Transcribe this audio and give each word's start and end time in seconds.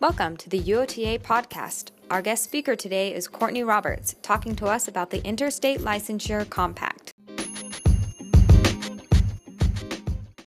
Welcome 0.00 0.38
to 0.38 0.48
the 0.48 0.58
UOTA 0.58 1.20
podcast. 1.20 1.90
Our 2.10 2.22
guest 2.22 2.44
speaker 2.44 2.74
today 2.74 3.14
is 3.14 3.28
Courtney 3.28 3.62
Roberts, 3.62 4.16
talking 4.22 4.56
to 4.56 4.64
us 4.64 4.88
about 4.88 5.10
the 5.10 5.22
Interstate 5.26 5.80
Licensure 5.80 6.48
Compact. 6.48 7.12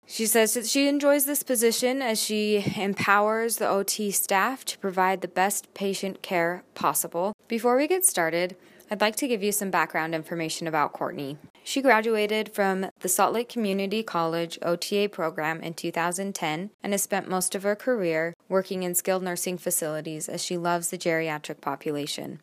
She 0.07 0.25
says 0.25 0.55
that 0.55 0.65
she 0.65 0.87
enjoys 0.87 1.25
this 1.25 1.43
position 1.43 2.01
as 2.01 2.19
she 2.19 2.65
empowers 2.75 3.57
the 3.57 3.69
OT 3.69 4.09
staff 4.09 4.65
to 4.65 4.79
provide 4.79 5.21
the 5.21 5.27
best 5.27 5.71
patient 5.75 6.23
care 6.23 6.63
possible. 6.73 7.35
Before 7.47 7.77
we 7.77 7.87
get 7.87 8.07
started, 8.07 8.55
I'd 8.89 9.01
like 9.01 9.17
to 9.17 9.27
give 9.27 9.43
you 9.43 9.51
some 9.51 9.69
background 9.69 10.15
information 10.15 10.65
about 10.65 10.93
Courtney. 10.93 11.37
She 11.65 11.81
graduated 11.81 12.53
from 12.53 12.87
the 12.99 13.07
Salt 13.07 13.33
Lake 13.33 13.47
Community 13.47 14.03
College 14.03 14.59
OTA 14.61 15.07
program 15.09 15.61
in 15.61 15.73
2010 15.73 16.71
and 16.83 16.93
has 16.93 17.01
spent 17.01 17.29
most 17.29 17.55
of 17.55 17.63
her 17.63 17.75
career 17.75 18.35
working 18.49 18.83
in 18.83 18.93
skilled 18.93 19.23
nursing 19.23 19.57
facilities 19.57 20.27
as 20.27 20.43
she 20.43 20.57
loves 20.57 20.89
the 20.89 20.97
geriatric 20.97 21.61
population. 21.61 22.41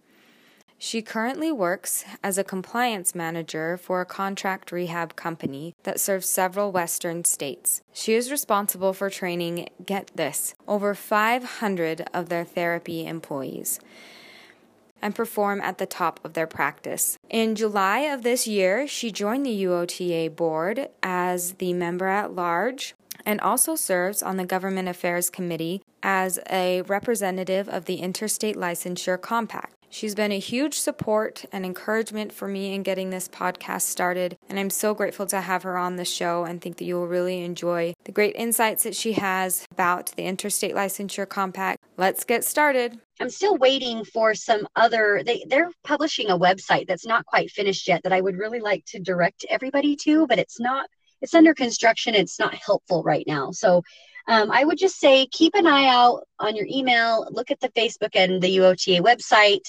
She 0.79 1.03
currently 1.03 1.53
works 1.53 2.07
as 2.25 2.39
a 2.39 2.45
compliance 2.45 3.15
manager 3.15 3.77
for 3.77 4.01
a 4.01 4.07
contract 4.07 4.73
rehab 4.73 5.15
company 5.15 5.75
that 5.83 6.01
serves 6.01 6.27
several 6.27 6.73
western 6.73 7.25
states. 7.25 7.83
She 7.93 8.15
is 8.15 8.31
responsible 8.31 8.95
for 8.95 9.11
training, 9.11 9.69
get 9.85 10.11
this, 10.15 10.55
over 10.67 10.95
500 10.95 12.09
of 12.15 12.31
their 12.31 12.47
therapy 12.47 13.07
employees 13.07 13.79
and 15.03 15.15
perform 15.15 15.61
at 15.61 15.79
the 15.79 15.87
top 15.87 16.21
of 16.25 16.35
their 16.35 16.47
practice. 16.47 17.19
In 17.29 17.55
July 17.55 18.01
of 18.01 18.23
this 18.23 18.47
year, 18.47 18.87
she 18.87 19.11
joined 19.11 19.47
the 19.47 19.65
UOTA 19.65 20.35
board 20.35 20.89
as 21.03 21.55
the 21.55 21.73
member 21.73 22.07
at 22.07 22.35
large 22.35 22.95
and 23.27 23.41
also 23.41 23.75
serves 23.75 24.23
on 24.23 24.37
the 24.37 24.45
Government 24.47 24.89
Affairs 24.89 25.31
Committee 25.31 25.83
as 26.03 26.39
a 26.51 26.83
representative 26.83 27.69
of 27.69 27.85
the 27.85 27.97
Interstate 27.97 28.57
Licensure 28.57 29.21
Compact. 29.21 29.75
She's 29.93 30.15
been 30.15 30.31
a 30.31 30.39
huge 30.39 30.75
support 30.79 31.45
and 31.51 31.67
encouragement 31.67 32.33
for 32.33 32.47
me 32.47 32.75
in 32.75 32.85
getting 32.85 33.11
this 33.11 33.27
podcast 33.27 33.83
started, 33.83 34.39
and 34.49 34.57
I'm 34.57 34.71
so 34.71 34.95
grateful 34.95 35.27
to 35.27 35.41
have 35.41 35.65
her 35.65 35.77
on 35.77 35.97
the 35.97 36.05
show 36.05 36.45
and 36.45 36.61
think 36.61 36.77
that 36.77 36.85
you 36.85 36.95
will 36.95 37.09
really 37.09 37.43
enjoy 37.43 37.95
the 38.05 38.13
great 38.13 38.37
insights 38.37 38.85
that 38.85 38.95
she 38.95 39.15
has 39.15 39.67
about 39.73 40.13
the 40.17 40.23
Interstate 40.23 40.77
Licensure 40.77 41.29
Compact. 41.29 41.83
Let's 41.97 42.23
get 42.25 42.45
started. 42.45 43.01
I'm 43.21 43.31
still 43.31 43.57
waiting 43.57 44.05
for 44.05 44.33
some 44.33 44.69
other 44.77 45.23
they 45.27 45.45
they're 45.49 45.73
publishing 45.83 46.31
a 46.31 46.39
website 46.39 46.87
that's 46.87 47.05
not 47.05 47.27
quite 47.27 47.51
finished 47.51 47.89
yet 47.89 48.05
that 48.05 48.13
I 48.13 48.21
would 48.21 48.39
really 48.39 48.61
like 48.61 48.85
to 48.87 49.01
direct 49.01 49.45
everybody 49.51 49.97
to, 50.05 50.27
but 50.29 50.39
it's 50.39 50.61
not 50.61 50.89
it's 51.21 51.35
under 51.35 51.53
construction. 51.53 52.15
It's 52.15 52.39
not 52.39 52.55
helpful 52.55 53.03
right 53.03 53.25
now. 53.27 53.51
So 53.51 53.83
um, 54.29 54.51
I 54.53 54.65
would 54.65 54.79
just 54.79 55.01
say 55.01 55.27
keep 55.27 55.55
an 55.57 55.67
eye 55.67 55.89
out 55.89 56.23
on 56.39 56.55
your 56.55 56.67
email, 56.71 57.27
look 57.31 57.51
at 57.51 57.59
the 57.59 57.71
Facebook 57.71 58.15
and 58.15 58.41
the 58.41 58.59
UOTA 58.59 59.01
website. 59.01 59.65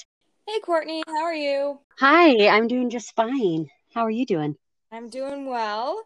Hey, 0.48 0.58
Courtney, 0.58 1.04
how 1.06 1.22
are 1.22 1.34
you? 1.34 1.78
Hi, 2.00 2.48
I'm 2.48 2.66
doing 2.66 2.90
just 2.90 3.14
fine. 3.14 3.68
How 3.94 4.02
are 4.02 4.10
you 4.10 4.26
doing? 4.26 4.56
I'm 4.90 5.08
doing 5.08 5.46
well. 5.46 6.02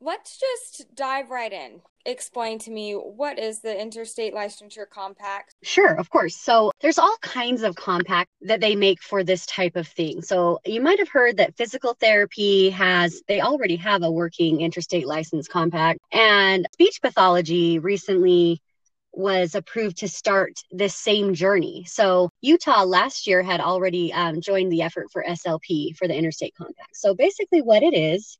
Let's 0.00 0.40
just 0.40 0.92
dive 0.96 1.30
right 1.30 1.52
in. 1.52 1.80
Explain 2.04 2.58
to 2.60 2.72
me 2.72 2.94
what 2.94 3.38
is 3.38 3.60
the 3.60 3.80
Interstate 3.80 4.34
Licensure 4.34 4.90
Compact? 4.90 5.54
Sure, 5.62 5.94
of 5.94 6.10
course. 6.10 6.36
So 6.36 6.72
there's 6.80 6.98
all 6.98 7.16
kinds 7.22 7.62
of 7.62 7.76
compact 7.76 8.28
that 8.42 8.60
they 8.60 8.74
make 8.74 9.00
for 9.00 9.22
this 9.22 9.46
type 9.46 9.76
of 9.76 9.86
thing. 9.86 10.20
So 10.20 10.58
you 10.66 10.80
might 10.80 10.98
have 10.98 11.08
heard 11.08 11.36
that 11.36 11.56
physical 11.56 11.94
therapy 11.94 12.70
has 12.70 13.22
they 13.28 13.40
already 13.40 13.76
have 13.76 14.02
a 14.02 14.10
working 14.10 14.62
interstate 14.62 15.06
license 15.06 15.46
compact 15.46 16.00
and 16.12 16.66
speech 16.72 17.00
pathology 17.00 17.78
recently 17.78 18.60
was 19.16 19.54
approved 19.54 19.96
to 19.98 20.08
start 20.08 20.52
this 20.70 20.94
same 20.94 21.34
journey. 21.34 21.84
So 21.88 22.30
Utah 22.42 22.84
last 22.84 23.26
year 23.26 23.42
had 23.42 23.60
already 23.60 24.12
um, 24.12 24.40
joined 24.40 24.70
the 24.70 24.82
effort 24.82 25.06
for 25.10 25.24
SLP 25.26 25.96
for 25.96 26.06
the 26.06 26.14
Interstate 26.14 26.54
Compact. 26.54 26.94
So 26.94 27.14
basically, 27.14 27.62
what 27.62 27.82
it 27.82 27.94
is 27.96 28.38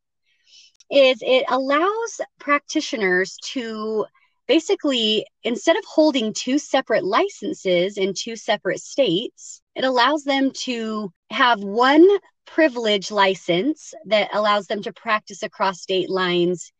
is 0.90 1.18
it 1.22 1.44
allows 1.48 2.20
practitioners 2.38 3.36
to 3.42 4.06
basically 4.46 5.26
instead 5.42 5.76
of 5.76 5.84
holding 5.84 6.32
two 6.32 6.58
separate 6.58 7.04
licenses 7.04 7.98
in 7.98 8.14
two 8.14 8.36
separate 8.36 8.80
states 8.80 9.60
it 9.74 9.84
allows 9.84 10.22
them 10.22 10.52
to 10.52 11.12
have 11.30 11.60
one 11.60 12.06
privilege 12.46 13.10
license 13.10 13.92
that 14.04 14.30
allows 14.32 14.68
them 14.68 14.80
to 14.82 14.92
practice 14.92 15.42
across 15.42 15.82
state 15.82 16.08
lines 16.08 16.72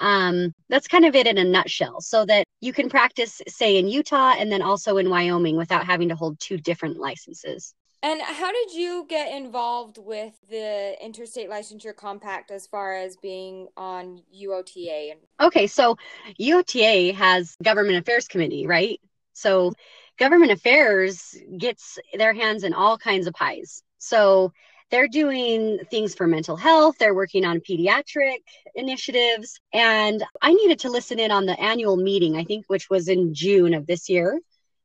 um, 0.00 0.54
that's 0.68 0.88
kind 0.88 1.04
of 1.04 1.14
it 1.14 1.26
in 1.26 1.38
a 1.38 1.44
nutshell 1.44 2.00
so 2.00 2.24
that 2.26 2.44
you 2.60 2.72
can 2.72 2.88
practice 2.88 3.40
say 3.48 3.76
in 3.76 3.86
utah 3.86 4.34
and 4.38 4.50
then 4.50 4.62
also 4.62 4.96
in 4.96 5.08
wyoming 5.10 5.56
without 5.56 5.86
having 5.86 6.08
to 6.08 6.16
hold 6.16 6.38
two 6.40 6.56
different 6.56 6.98
licenses. 6.98 7.74
And 8.02 8.22
how 8.22 8.50
did 8.50 8.72
you 8.72 9.04
get 9.10 9.30
involved 9.30 9.98
with 9.98 10.32
the 10.48 10.96
interstate 11.04 11.50
licensure 11.50 11.94
compact 11.94 12.50
as 12.50 12.66
far 12.66 12.94
as 12.94 13.18
being 13.18 13.68
on 13.76 14.22
uota 14.34 15.12
okay 15.38 15.66
so 15.66 15.96
uota 16.40 17.14
has 17.14 17.56
government 17.62 17.98
affairs 17.98 18.26
committee 18.26 18.66
right? 18.66 19.00
So 19.34 19.72
government 20.18 20.52
affairs 20.52 21.36
gets 21.56 21.98
their 22.14 22.34
hands 22.34 22.64
in 22.64 22.74
all 22.74 22.98
kinds 22.98 23.26
of 23.26 23.34
pies. 23.34 23.82
So 23.98 24.52
they're 24.90 25.08
doing 25.08 25.78
things 25.90 26.14
for 26.14 26.26
mental 26.26 26.56
health, 26.56 26.96
they're 26.98 27.14
working 27.14 27.44
on 27.44 27.60
pediatric 27.60 28.38
initiatives. 28.74 29.60
And 29.72 30.24
I 30.42 30.52
needed 30.52 30.80
to 30.80 30.90
listen 30.90 31.18
in 31.18 31.30
on 31.30 31.46
the 31.46 31.58
annual 31.58 31.96
meeting, 31.96 32.36
I 32.36 32.44
think, 32.44 32.66
which 32.68 32.90
was 32.90 33.08
in 33.08 33.34
June 33.34 33.74
of 33.74 33.86
this 33.86 34.08
year. 34.08 34.40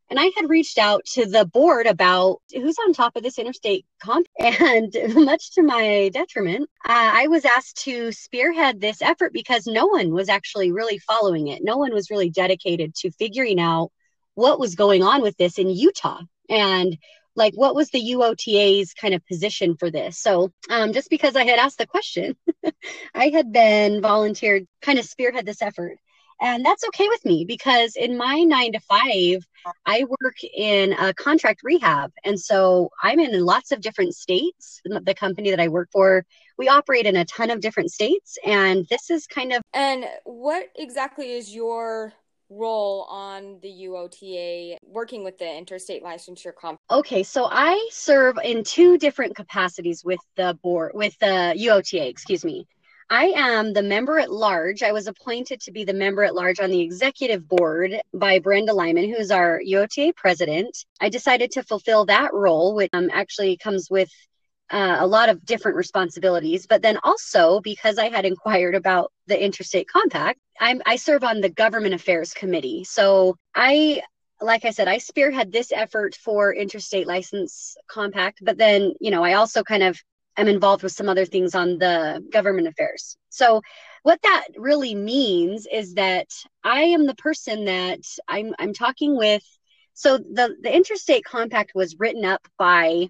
And 0.09 0.19
I 0.19 0.29
had 0.35 0.49
reached 0.49 0.77
out 0.77 1.03
to 1.13 1.25
the 1.25 1.45
board 1.45 1.88
about 1.88 2.41
who's 2.53 2.77
on 2.77 2.93
top 2.93 3.16
of 3.16 3.23
this 3.23 3.39
interstate 3.39 3.85
comp. 3.99 4.27
And 4.39 4.95
much 5.16 5.51
to 5.53 5.63
my 5.63 6.09
detriment, 6.13 6.69
uh, 6.87 7.11
I 7.13 7.27
was 7.27 7.43
asked 7.43 7.83
to 7.85 8.11
spearhead 8.11 8.79
this 8.79 9.01
effort 9.01 9.33
because 9.33 9.66
no 9.66 9.87
one 9.87 10.11
was 10.13 10.29
actually 10.29 10.72
really 10.72 10.99
following 10.99 11.47
it. 11.47 11.63
No 11.63 11.77
one 11.77 11.93
was 11.93 12.11
really 12.11 12.29
dedicated 12.29 12.93
to 12.95 13.11
figuring 13.11 13.59
out 13.59 13.91
what 14.35 14.59
was 14.59 14.75
going 14.75 15.01
on 15.01 15.22
with 15.22 15.37
this 15.37 15.57
in 15.57 15.69
Utah. 15.69 16.22
And 16.49 16.97
like 17.35 17.53
what 17.56 17.75
was 17.75 17.90
the 17.90 18.12
UOTA's 18.12 18.94
kind 18.94 19.13
of 19.13 19.25
position 19.25 19.75
for 19.78 19.91
this? 19.91 20.18
So 20.19 20.51
um, 20.69 20.94
just 20.94 21.09
because 21.09 21.35
I 21.35 21.44
had 21.46 21.59
asked 21.59 21.78
the 21.78 21.88
question, 21.88 22.35
I 23.16 23.29
had 23.29 23.51
been 23.51 24.01
volunteered 24.01 24.68
kind 24.81 25.00
of 25.00 25.06
spearhead 25.06 25.46
this 25.46 25.62
effort. 25.62 25.97
And 26.41 26.66
that's 26.66 26.84
okay 26.88 27.07
with 27.07 27.23
me 27.23 27.46
because 27.46 27.96
in 27.96 28.18
my 28.18 28.41
nine 28.41 28.73
to 28.73 28.79
five, 28.81 29.46
I 29.85 30.03
work 30.03 30.35
in 30.44 30.94
a 30.94 31.13
contract 31.13 31.62
rehab. 31.63 32.12
And 32.25 32.40
so 32.40 32.90
I'm 33.01 33.19
in 33.19 33.46
lots 33.46 33.72
of 33.72 33.79
different 33.79 34.16
states. 34.16 34.81
The 34.84 35.16
company 35.16 35.50
that 35.52 35.62
I 35.62 35.69
work 35.69 35.90
for, 35.91 36.25
we 36.57 36.67
operate 36.67 37.06
in 37.06 37.16
a 37.16 37.25
ton 37.25 37.52
of 37.52 37.62
different 37.62 37.91
states. 37.91 38.38
And 38.46 38.85
this 38.90 39.09
is 39.09 39.28
kind 39.28 39.53
of. 39.53 39.62
And 39.73 40.06
what 40.25 40.66
exactly 40.75 41.31
is 41.31 41.56
your 41.56 42.13
role 42.50 43.03
on 43.09 43.59
the 43.61 43.69
UOTA 43.69 44.78
working 44.83 45.23
with 45.23 45.38
the 45.38 45.57
interstate 45.57 46.03
licensure 46.03 46.53
comp? 46.53 46.79
Okay, 46.89 47.23
so 47.23 47.47
I 47.51 47.89
serve 47.91 48.38
in 48.44 48.63
two 48.63 48.97
different 48.97 49.35
capacities 49.35 50.03
with 50.03 50.19
the 50.35 50.57
board 50.61 50.91
with 50.94 51.17
the 51.19 51.55
UOTA, 51.57 52.07
excuse 52.07 52.45
me. 52.45 52.67
I 53.09 53.25
am 53.35 53.73
the 53.73 53.84
member 53.84 54.17
at 54.17 54.31
large. 54.31 54.81
I 54.81 54.91
was 54.91 55.05
appointed 55.05 55.61
to 55.61 55.72
be 55.72 55.84
the 55.84 55.94
member 55.94 56.23
at 56.23 56.34
large 56.34 56.59
on 56.59 56.72
the 56.72 56.81
executive 56.81 57.47
board 57.47 58.01
by 58.16 58.39
Brenda 58.39 58.73
Lyman, 58.73 59.07
who 59.09 59.16
is 59.16 59.29
our 59.29 59.61
UOTA 59.61 60.16
president. 60.16 60.75
I 61.00 61.09
decided 61.09 61.51
to 61.51 61.63
fulfill 61.63 62.05
that 62.05 62.34
role, 62.34 62.73
which 62.73 62.89
um, 62.94 63.11
actually 63.13 63.57
comes 63.57 63.91
with 63.91 64.09
uh, 64.71 64.97
a 64.99 65.07
lot 65.07 65.29
of 65.29 65.45
different 65.45 65.77
responsibilities. 65.77 66.67
But 66.67 66.81
then 66.81 66.97
also, 67.03 67.61
because 67.61 67.97
I 67.97 68.09
had 68.09 68.25
inquired 68.25 68.75
about 68.75 69.11
the 69.27 69.41
interstate 69.41 69.87
compact, 69.87 70.40
I'm, 70.59 70.81
I 70.85 70.95
serve 70.95 71.23
on 71.23 71.41
the 71.41 71.49
government 71.49 71.93
affairs 71.93 72.34
committee. 72.34 72.84
So 72.84 73.37
I, 73.53 74.01
like 74.41 74.66
I 74.66 74.72
said, 74.72 74.87
I 74.87 74.97
spearhead 74.97 75.51
this 75.51 75.72
effort 75.72 76.16
for 76.16 76.53
interstate 76.53 77.07
license 77.07 77.78
compact. 77.87 78.40
But 78.41 78.57
then, 78.57 78.93
you 78.99 79.11
know, 79.11 79.23
I 79.23 79.34
also 79.34 79.63
kind 79.63 79.84
of 79.84 79.99
am 80.37 80.47
involved 80.47 80.84
with 80.84 80.91
some 80.91 81.09
other 81.09 81.25
things 81.25 81.55
on 81.55 81.78
the 81.78 82.23
government 82.31 82.67
affairs. 82.67 83.17
So 83.29 83.61
what 84.03 84.22
that 84.23 84.45
really 84.57 84.95
means 84.95 85.67
is 85.72 85.93
that 85.95 86.28
I 86.63 86.81
am 86.81 87.05
the 87.05 87.16
person 87.16 87.66
that 87.66 88.01
I'm 88.28 88.53
I'm 88.59 88.73
talking 88.73 89.16
with. 89.17 89.43
So 89.93 90.17
the 90.17 90.55
the 90.61 90.75
interstate 90.75 91.23
compact 91.25 91.72
was 91.73 91.97
written 91.99 92.25
up 92.25 92.45
by 92.57 93.09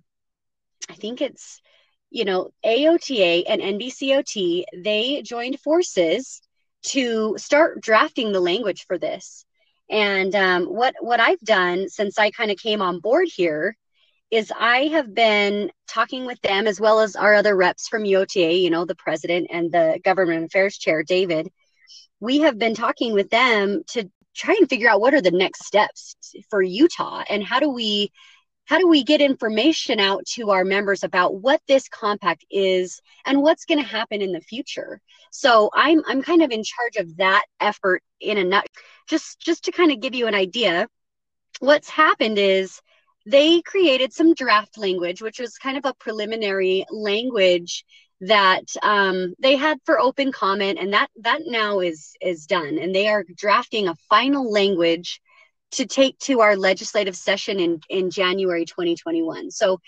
I 0.89 0.94
think 0.94 1.22
it's, 1.22 1.62
you 2.10 2.25
know, 2.25 2.51
AOTA 2.66 3.44
and 3.48 3.62
NBCOT, 3.62 4.63
they 4.83 5.22
joined 5.24 5.60
forces 5.60 6.42
to 6.88 7.36
start 7.38 7.81
drafting 7.81 8.31
the 8.31 8.39
language 8.39 8.86
for 8.88 8.98
this. 8.98 9.45
And 9.89 10.33
um, 10.36 10.66
what 10.66 10.95
what 11.00 11.19
I've 11.19 11.39
done 11.42 11.89
since 11.89 12.18
I 12.18 12.31
kind 12.31 12.51
of 12.51 12.57
came 12.57 12.81
on 12.81 13.00
board 13.00 13.27
here 13.33 13.75
is 14.31 14.51
I 14.57 14.88
have 14.88 15.13
been 15.13 15.72
talking 15.88 16.25
with 16.25 16.42
them 16.42 16.68
as 16.68 16.80
well 16.80 17.00
as 17.00 17.16
our 17.16 17.36
other 17.36 17.56
reps 17.56 17.88
from 17.88 18.04
UOTA, 18.04 18.62
you 18.62 18.69
know, 18.69 18.86
the 18.86 18.95
president 18.95 19.48
and 19.51 19.71
the 19.71 20.00
government 20.04 20.45
affairs 20.45 20.78
chair, 20.78 21.04
David. 21.04 21.50
We 22.19 22.39
have 22.39 22.57
been 22.57 22.74
talking 22.74 23.13
with 23.13 23.30
them 23.30 23.83
to 23.89 24.10
try 24.36 24.56
and 24.60 24.69
figure 24.69 24.89
out 24.89 25.00
what 25.00 25.13
are 25.13 25.21
the 25.21 25.31
next 25.31 25.66
steps 25.66 26.16
for 26.50 26.62
Utah 26.62 27.24
and 27.30 27.44
how 27.44 27.60
do 27.60 27.69
we 27.69 28.12
how 28.65 28.79
do 28.79 28.88
we 28.88 29.03
get 29.03 29.21
information 29.21 30.00
out 30.00 30.25
to 30.25 30.50
our 30.50 30.65
members 30.65 31.03
about 31.03 31.35
what 31.35 31.62
this 31.67 31.88
compact 31.88 32.45
is 32.50 33.00
and 33.25 33.41
what's 33.41 33.65
going 33.65 33.79
to 33.79 33.88
happen 33.88 34.21
in 34.21 34.31
the 34.31 34.41
future? 34.41 35.00
So 35.31 35.69
i'm 35.73 36.01
i'm 36.07 36.21
kind 36.21 36.41
of 36.41 36.51
in 36.51 36.63
charge 36.63 36.95
of 36.95 37.17
that 37.17 37.44
effort 37.59 38.01
in 38.21 38.38
a 38.38 38.44
nut 38.44 38.65
just 39.07 39.39
just 39.39 39.65
to 39.65 39.71
kind 39.71 39.91
of 39.91 40.00
give 40.00 40.15
you 40.15 40.27
an 40.27 40.35
idea 40.35 40.88
what's 41.59 41.89
happened 41.89 42.38
is 42.38 42.79
they 43.25 43.62
created 43.62 44.13
some 44.13 44.33
draft 44.33 44.77
language 44.77 45.21
which 45.21 45.39
was 45.39 45.57
kind 45.57 45.77
of 45.77 45.85
a 45.85 45.94
preliminary 45.95 46.85
language 46.89 47.83
that 48.21 48.63
um, 48.81 49.33
they 49.39 49.57
had 49.57 49.77
for 49.85 50.00
open 50.00 50.31
comment 50.31 50.79
and 50.79 50.94
that 50.94 51.09
that 51.18 51.41
now 51.45 51.81
is 51.81 52.15
is 52.21 52.45
done 52.45 52.77
and 52.79 52.95
they 52.95 53.07
are 53.09 53.25
drafting 53.35 53.88
a 53.88 53.95
final 54.09 54.50
language 54.50 55.21
to 55.75 55.86
take 55.86 56.18
to 56.19 56.42
our 56.42 56.56
legislative 56.56 57.16
session 57.16 57.60
in 57.60 57.80
in 57.89 58.10
January 58.10 58.66
2021 58.66 59.51
so 59.51 59.80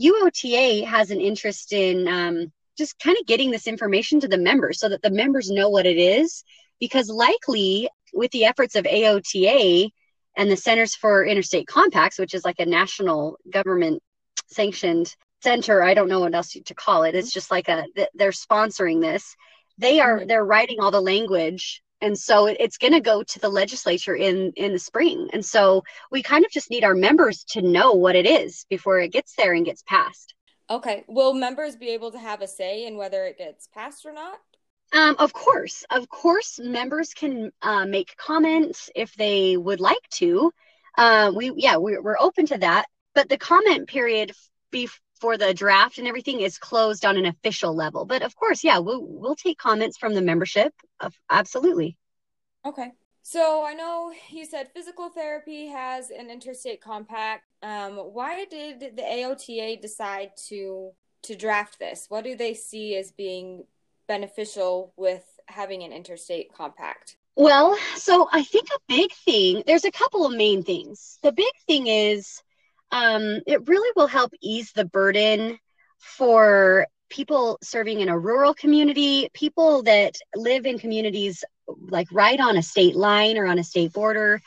UOTA 0.00 0.84
has 0.84 1.10
an 1.10 1.20
interest 1.20 1.72
in 1.72 2.06
um, 2.06 2.52
just 2.76 2.98
kind 2.98 3.16
of 3.18 3.26
getting 3.26 3.50
this 3.50 3.66
information 3.66 4.20
to 4.20 4.28
the 4.28 4.38
members 4.38 4.78
so 4.78 4.88
that 4.88 5.02
the 5.02 5.10
members 5.10 5.50
know 5.50 5.68
what 5.68 5.86
it 5.86 5.96
is. 5.96 6.44
Because 6.78 7.08
likely 7.08 7.88
with 8.12 8.30
the 8.32 8.44
efforts 8.44 8.76
of 8.76 8.84
AOTA 8.84 9.90
and 10.36 10.50
the 10.50 10.56
Centers 10.56 10.94
for 10.94 11.24
Interstate 11.24 11.66
Compacts 11.66 12.18
which 12.18 12.34
is 12.34 12.44
like 12.44 12.60
a 12.60 12.66
national 12.66 13.38
government 13.50 14.02
sanctioned 14.48 15.14
center 15.42 15.82
i 15.82 15.92
don't 15.92 16.08
know 16.08 16.20
what 16.20 16.34
else 16.34 16.56
to 16.64 16.74
call 16.74 17.02
it 17.02 17.14
it's 17.14 17.32
just 17.32 17.50
like 17.50 17.68
a 17.68 17.84
they're 18.14 18.30
sponsoring 18.30 19.00
this. 19.00 19.34
They 19.78 20.00
are 20.00 20.18
mm-hmm. 20.18 20.28
they're 20.28 20.44
writing 20.44 20.78
all 20.80 20.90
the 20.90 21.00
language 21.00 21.82
and 22.00 22.18
so 22.18 22.46
it's 22.46 22.78
going 22.78 22.92
to 22.92 23.00
go 23.00 23.22
to 23.22 23.38
the 23.38 23.48
legislature 23.48 24.14
in 24.14 24.52
in 24.56 24.72
the 24.72 24.78
spring. 24.78 25.28
And 25.32 25.44
so 25.44 25.82
we 26.10 26.22
kind 26.22 26.44
of 26.44 26.50
just 26.50 26.70
need 26.70 26.84
our 26.84 26.94
members 26.94 27.44
to 27.50 27.62
know 27.62 27.92
what 27.92 28.16
it 28.16 28.26
is 28.26 28.66
before 28.68 29.00
it 29.00 29.12
gets 29.12 29.34
there 29.36 29.54
and 29.54 29.64
gets 29.64 29.82
passed. 29.82 30.34
Okay. 30.68 31.04
Will 31.08 31.32
members 31.32 31.76
be 31.76 31.90
able 31.90 32.10
to 32.10 32.18
have 32.18 32.42
a 32.42 32.48
say 32.48 32.86
in 32.86 32.96
whether 32.96 33.24
it 33.24 33.38
gets 33.38 33.68
passed 33.68 34.04
or 34.04 34.12
not? 34.12 34.38
Um, 34.92 35.16
of 35.18 35.32
course. 35.32 35.84
Of 35.90 36.08
course 36.08 36.58
members 36.58 37.14
can 37.14 37.52
uh, 37.62 37.86
make 37.86 38.16
comments 38.16 38.90
if 38.94 39.14
they 39.14 39.56
would 39.56 39.80
like 39.80 40.08
to. 40.14 40.52
Uh, 40.98 41.32
we 41.34 41.52
yeah 41.56 41.76
we're, 41.76 42.02
we're 42.02 42.20
open 42.20 42.46
to 42.46 42.58
that. 42.58 42.86
But 43.14 43.28
the 43.28 43.38
comment 43.38 43.88
period 43.88 44.32
be, 44.70 44.88
for 45.20 45.36
the 45.36 45.54
draft 45.54 45.98
and 45.98 46.06
everything 46.06 46.40
is 46.40 46.58
closed 46.58 47.04
on 47.04 47.16
an 47.16 47.26
official 47.26 47.74
level. 47.74 48.04
But 48.04 48.22
of 48.22 48.34
course, 48.36 48.64
yeah, 48.64 48.78
we'll 48.78 49.04
we'll 49.04 49.36
take 49.36 49.58
comments 49.58 49.96
from 49.96 50.14
the 50.14 50.22
membership. 50.22 50.72
Absolutely. 51.30 51.96
Okay. 52.64 52.92
So 53.22 53.64
I 53.66 53.74
know 53.74 54.12
you 54.30 54.44
said 54.44 54.70
physical 54.72 55.08
therapy 55.08 55.66
has 55.66 56.10
an 56.10 56.30
interstate 56.30 56.80
compact. 56.80 57.44
Um, 57.62 57.96
why 57.96 58.44
did 58.44 58.80
the 58.80 59.02
AOTA 59.02 59.80
decide 59.80 60.30
to 60.48 60.92
to 61.22 61.34
draft 61.34 61.78
this? 61.78 62.06
What 62.08 62.24
do 62.24 62.36
they 62.36 62.54
see 62.54 62.96
as 62.96 63.10
being 63.10 63.64
beneficial 64.06 64.92
with 64.96 65.24
having 65.48 65.82
an 65.82 65.92
interstate 65.92 66.52
compact? 66.54 67.16
Well, 67.34 67.76
so 67.96 68.28
I 68.32 68.42
think 68.44 68.68
a 68.68 68.78
big 68.88 69.12
thing, 69.12 69.62
there's 69.66 69.84
a 69.84 69.90
couple 69.90 70.24
of 70.24 70.32
main 70.32 70.62
things. 70.62 71.18
The 71.22 71.32
big 71.32 71.52
thing 71.66 71.86
is 71.86 72.42
um, 72.92 73.40
it 73.46 73.66
really 73.68 73.92
will 73.96 74.06
help 74.06 74.32
ease 74.40 74.72
the 74.72 74.84
burden 74.84 75.58
for 75.98 76.86
people 77.08 77.58
serving 77.62 78.00
in 78.00 78.08
a 78.08 78.18
rural 78.18 78.54
community, 78.54 79.28
people 79.32 79.82
that 79.84 80.16
live 80.34 80.66
in 80.66 80.78
communities 80.78 81.44
like 81.88 82.08
right 82.12 82.40
on 82.40 82.56
a 82.56 82.62
state 82.62 82.96
line 82.96 83.36
or 83.38 83.46
on 83.46 83.58
a 83.58 83.64
state 83.64 83.92
border. 83.92 84.40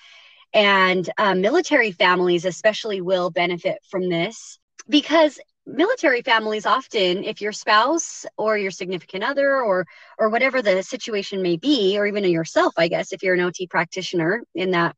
And 0.54 1.10
uh, 1.18 1.36
military 1.36 1.92
families, 1.92 2.46
especially, 2.46 3.02
will 3.02 3.30
benefit 3.30 3.80
from 3.90 4.10
this 4.10 4.60
because 4.88 5.40
military 5.66 6.22
families 6.22 6.66
often 6.66 7.24
if 7.24 7.42
your 7.42 7.52
spouse 7.52 8.26
or 8.38 8.58
your 8.58 8.72
significant 8.72 9.24
other 9.24 9.62
or 9.62 9.86
or 10.18 10.30
whatever 10.30 10.62
the 10.62 10.82
situation 10.82 11.44
may 11.44 11.58
be 11.58 11.96
or 11.98 12.08
even 12.08 12.24
yourself 12.24 12.74
i 12.78 12.88
guess 12.88 13.14
if 13.14 13.22
you're 13.22 13.36
an 13.36 13.40
ot 13.42 13.70
practitioner 13.70 14.42
in 14.56 14.72
that 14.72 14.96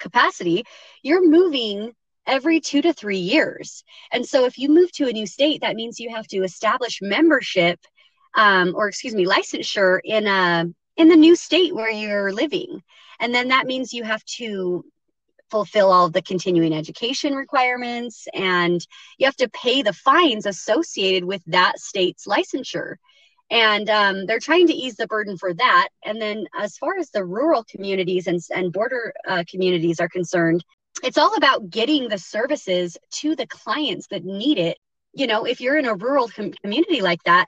capacity 0.00 0.64
you're 1.04 1.28
moving 1.28 1.92
every 2.26 2.60
two 2.60 2.82
to 2.82 2.92
three 2.92 3.18
years. 3.18 3.84
And 4.12 4.24
so 4.24 4.44
if 4.44 4.58
you 4.58 4.68
move 4.68 4.92
to 4.92 5.08
a 5.08 5.12
new 5.12 5.26
state, 5.26 5.60
that 5.62 5.76
means 5.76 5.98
you 5.98 6.14
have 6.14 6.26
to 6.28 6.42
establish 6.44 7.00
membership 7.02 7.78
um, 8.34 8.74
or 8.74 8.88
excuse 8.88 9.14
me, 9.14 9.26
licensure 9.26 10.00
in 10.04 10.26
a 10.26 10.66
in 10.96 11.08
the 11.08 11.16
new 11.16 11.36
state 11.36 11.74
where 11.74 11.90
you're 11.90 12.32
living. 12.32 12.82
And 13.20 13.34
then 13.34 13.48
that 13.48 13.66
means 13.66 13.92
you 13.92 14.04
have 14.04 14.24
to 14.36 14.84
fulfill 15.50 15.92
all 15.92 16.08
the 16.08 16.22
continuing 16.22 16.72
education 16.72 17.34
requirements 17.34 18.26
and 18.32 18.80
you 19.18 19.26
have 19.26 19.36
to 19.36 19.50
pay 19.50 19.82
the 19.82 19.92
fines 19.92 20.46
associated 20.46 21.24
with 21.24 21.42
that 21.46 21.78
state's 21.78 22.26
licensure 22.26 22.96
and 23.50 23.90
um, 23.90 24.24
they're 24.24 24.38
trying 24.38 24.66
to 24.66 24.72
ease 24.72 24.96
the 24.96 25.06
burden 25.06 25.36
for 25.36 25.52
that 25.52 25.88
and 26.06 26.18
then 26.22 26.46
as 26.58 26.78
far 26.78 26.96
as 26.96 27.10
the 27.10 27.22
rural 27.22 27.62
communities 27.70 28.26
and, 28.28 28.40
and 28.54 28.72
border 28.72 29.12
uh, 29.28 29.44
communities 29.46 30.00
are 30.00 30.08
concerned 30.08 30.64
it's 31.02 31.18
all 31.18 31.34
about 31.36 31.70
getting 31.70 32.08
the 32.08 32.18
services 32.18 32.96
to 33.10 33.34
the 33.34 33.46
clients 33.46 34.06
that 34.08 34.24
need 34.24 34.58
it. 34.58 34.78
You 35.14 35.26
know, 35.26 35.44
if 35.44 35.60
you're 35.60 35.78
in 35.78 35.86
a 35.86 35.94
rural 35.94 36.28
com- 36.28 36.52
community 36.62 37.00
like 37.00 37.22
that, 37.24 37.46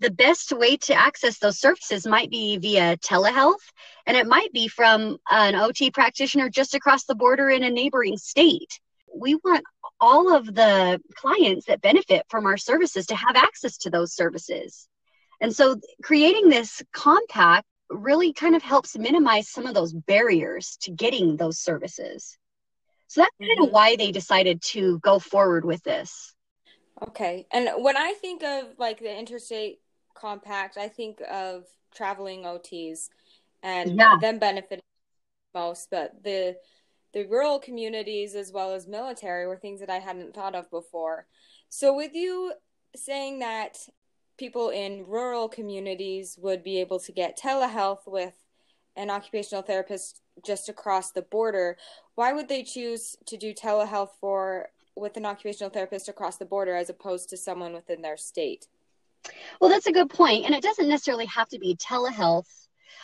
the 0.00 0.10
best 0.10 0.52
way 0.52 0.76
to 0.76 0.94
access 0.94 1.38
those 1.38 1.58
services 1.58 2.06
might 2.06 2.30
be 2.30 2.58
via 2.58 2.98
telehealth, 2.98 3.64
and 4.06 4.16
it 4.16 4.26
might 4.26 4.52
be 4.52 4.68
from 4.68 5.16
an 5.30 5.54
OT 5.54 5.90
practitioner 5.90 6.50
just 6.50 6.74
across 6.74 7.04
the 7.04 7.14
border 7.14 7.48
in 7.48 7.62
a 7.62 7.70
neighboring 7.70 8.18
state. 8.18 8.78
We 9.14 9.36
want 9.36 9.64
all 9.98 10.34
of 10.34 10.54
the 10.54 11.00
clients 11.14 11.66
that 11.66 11.80
benefit 11.80 12.26
from 12.28 12.44
our 12.44 12.58
services 12.58 13.06
to 13.06 13.16
have 13.16 13.36
access 13.36 13.78
to 13.78 13.90
those 13.90 14.12
services. 14.12 14.88
And 15.40 15.54
so 15.54 15.80
creating 16.02 16.48
this 16.48 16.82
compact 16.92 17.66
really 17.88 18.32
kind 18.32 18.56
of 18.56 18.62
helps 18.62 18.98
minimize 18.98 19.48
some 19.48 19.66
of 19.66 19.74
those 19.74 19.92
barriers 19.92 20.76
to 20.82 20.90
getting 20.90 21.36
those 21.36 21.58
services. 21.58 22.36
So 23.08 23.20
that's 23.20 23.30
kind 23.40 23.58
of 23.58 23.66
mm-hmm. 23.66 23.74
why 23.74 23.96
they 23.96 24.12
decided 24.12 24.62
to 24.62 24.98
go 25.00 25.18
forward 25.18 25.64
with 25.64 25.82
this. 25.82 26.34
Okay. 27.08 27.46
And 27.52 27.70
when 27.78 27.96
I 27.96 28.14
think 28.14 28.42
of 28.42 28.64
like 28.78 28.98
the 28.98 29.16
interstate 29.16 29.80
compact, 30.14 30.76
I 30.76 30.88
think 30.88 31.20
of 31.20 31.64
traveling 31.94 32.42
OTs 32.42 33.08
and 33.62 33.96
yeah. 33.96 34.16
them 34.20 34.38
benefiting 34.38 34.82
most, 35.54 35.88
but 35.90 36.22
the 36.22 36.56
the 37.12 37.24
rural 37.24 37.58
communities 37.58 38.34
as 38.34 38.52
well 38.52 38.74
as 38.74 38.86
military 38.86 39.46
were 39.46 39.56
things 39.56 39.80
that 39.80 39.88
I 39.88 39.98
hadn't 39.98 40.34
thought 40.34 40.54
of 40.54 40.70
before. 40.70 41.26
So 41.70 41.96
with 41.96 42.14
you 42.14 42.52
saying 42.94 43.38
that 43.38 43.78
people 44.36 44.68
in 44.68 45.06
rural 45.06 45.48
communities 45.48 46.36
would 46.38 46.62
be 46.62 46.78
able 46.80 47.00
to 47.00 47.12
get 47.12 47.38
telehealth 47.38 48.06
with 48.06 48.34
an 48.96 49.08
occupational 49.08 49.62
therapist 49.62 50.20
just 50.44 50.68
across 50.68 51.12
the 51.12 51.22
border, 51.22 51.76
why 52.14 52.32
would 52.32 52.48
they 52.48 52.62
choose 52.62 53.16
to 53.26 53.36
do 53.36 53.54
telehealth 53.54 54.10
for 54.20 54.68
with 54.96 55.16
an 55.16 55.26
occupational 55.26 55.70
therapist 55.70 56.08
across 56.08 56.36
the 56.36 56.44
border 56.44 56.74
as 56.74 56.88
opposed 56.88 57.28
to 57.28 57.36
someone 57.36 57.72
within 57.72 58.02
their 58.02 58.16
state? 58.16 58.66
Well, 59.60 59.70
that's 59.70 59.86
a 59.86 59.92
good 59.92 60.10
point, 60.10 60.44
and 60.46 60.54
it 60.54 60.62
doesn't 60.62 60.88
necessarily 60.88 61.26
have 61.26 61.48
to 61.48 61.58
be 61.58 61.76
telehealth. 61.76 62.48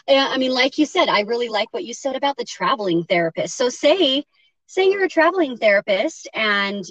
Uh, 0.08 0.14
I 0.14 0.38
mean, 0.38 0.52
like 0.52 0.78
you 0.78 0.86
said, 0.86 1.08
I 1.08 1.20
really 1.20 1.48
like 1.48 1.72
what 1.72 1.84
you 1.84 1.94
said 1.94 2.16
about 2.16 2.36
the 2.36 2.44
traveling 2.44 3.04
therapist. 3.04 3.56
So, 3.56 3.68
say, 3.68 4.24
say 4.66 4.90
you're 4.90 5.04
a 5.04 5.08
traveling 5.08 5.56
therapist 5.56 6.28
and 6.32 6.84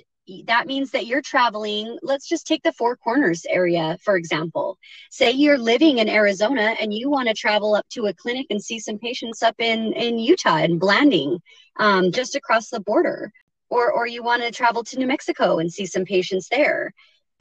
that 0.45 0.67
means 0.67 0.91
that 0.91 1.07
you're 1.07 1.21
traveling. 1.21 1.97
Let's 2.01 2.27
just 2.27 2.45
take 2.45 2.63
the 2.63 2.71
Four 2.73 2.95
Corners 2.95 3.45
area, 3.49 3.97
for 4.03 4.15
example. 4.15 4.77
Say 5.09 5.31
you're 5.31 5.57
living 5.57 5.97
in 5.97 6.09
Arizona 6.09 6.75
and 6.79 6.93
you 6.93 7.09
want 7.09 7.27
to 7.27 7.33
travel 7.33 7.75
up 7.75 7.87
to 7.89 8.05
a 8.05 8.13
clinic 8.13 8.47
and 8.49 8.63
see 8.63 8.79
some 8.79 8.97
patients 8.97 9.41
up 9.41 9.55
in, 9.59 9.93
in 9.93 10.19
Utah 10.19 10.57
and 10.57 10.79
Blanding, 10.79 11.39
um, 11.77 12.11
just 12.11 12.35
across 12.35 12.69
the 12.69 12.79
border. 12.79 13.31
Or, 13.69 13.91
or 13.91 14.05
you 14.05 14.21
want 14.21 14.43
to 14.43 14.51
travel 14.51 14.83
to 14.83 14.99
New 14.99 15.07
Mexico 15.07 15.59
and 15.59 15.71
see 15.71 15.85
some 15.85 16.03
patients 16.03 16.49
there. 16.49 16.93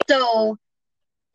So 0.07 0.57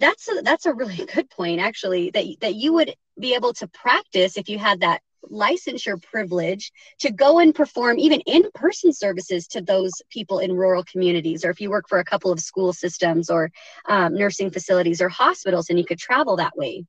that's 0.01 0.29
a, 0.29 0.43
that's 0.43 0.67
a 0.67 0.75
really 0.75 1.05
good 1.15 1.31
point, 1.31 1.61
actually, 1.61 2.11
that, 2.11 2.25
that 2.41 2.55
you 2.55 2.73
would 2.73 2.95
be 3.19 3.35
able 3.35 3.53
to 3.55 3.69
practice 3.69 4.37
if 4.37 4.49
you 4.49 4.59
had 4.59 4.81
that 4.81 5.01
licensure 5.31 6.01
privilege 6.03 6.73
to 7.01 7.11
go 7.11 7.39
and 7.39 7.55
perform 7.55 7.99
even 7.99 8.21
in-person 8.21 8.93
services 8.93 9.47
to 9.49 9.61
those 9.61 9.93
people 10.11 10.39
in 10.39 10.53
rural 10.53 10.85
communities 10.85 11.45
or 11.45 11.51
if 11.51 11.61
you 11.61 11.71
work 11.71 11.89
for 11.89 11.99
a 11.99 12.05
couple 12.05 12.33
of 12.33 12.41
school 12.41 12.73
systems 12.73 13.31
or 13.31 13.51
um, 13.89 14.15
nursing 14.15 14.51
facilities 14.51 15.01
or 15.01 15.09
hospitals 15.09 15.71
and 15.71 15.79
you 15.79 15.85
could 15.85 15.99
travel 15.99 16.37
that 16.37 16.57
way. 16.57 16.85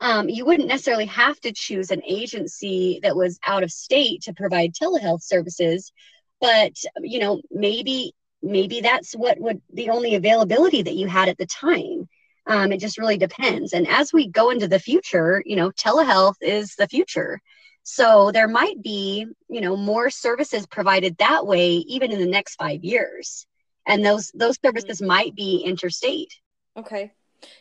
Um, 0.00 0.28
you 0.28 0.44
wouldn't 0.44 0.68
necessarily 0.68 1.06
have 1.06 1.40
to 1.40 1.52
choose 1.52 1.90
an 1.90 2.02
agency 2.06 3.00
that 3.02 3.16
was 3.16 3.38
out 3.46 3.62
of 3.62 3.72
state 3.72 4.22
to 4.22 4.34
provide 4.34 4.74
telehealth 4.74 5.22
services 5.22 5.92
but 6.40 6.72
you 7.00 7.18
know 7.18 7.40
maybe 7.50 8.12
maybe 8.42 8.80
that's 8.80 9.12
what 9.14 9.38
would 9.40 9.60
the 9.72 9.90
only 9.90 10.14
availability 10.14 10.82
that 10.82 10.94
you 10.94 11.06
had 11.06 11.28
at 11.28 11.38
the 11.38 11.46
time 11.46 12.08
um, 12.46 12.72
it 12.72 12.80
just 12.80 12.98
really 12.98 13.18
depends. 13.18 13.72
And 13.72 13.88
as 13.88 14.12
we 14.12 14.28
go 14.28 14.50
into 14.50 14.68
the 14.68 14.78
future, 14.78 15.42
you 15.44 15.56
know, 15.56 15.70
telehealth 15.70 16.36
is 16.40 16.74
the 16.76 16.86
future. 16.86 17.40
So 17.82 18.32
there 18.32 18.48
might 18.48 18.82
be, 18.82 19.26
you 19.48 19.60
know, 19.60 19.76
more 19.76 20.10
services 20.10 20.66
provided 20.66 21.18
that 21.18 21.46
way 21.46 21.70
even 21.70 22.12
in 22.12 22.18
the 22.18 22.26
next 22.26 22.56
5 22.56 22.84
years. 22.84 23.46
And 23.86 24.04
those 24.04 24.30
those 24.34 24.58
mm-hmm. 24.58 24.66
services 24.66 24.98
mm-hmm. 24.98 25.08
might 25.08 25.34
be 25.34 25.62
interstate. 25.64 26.34
Okay. 26.76 27.12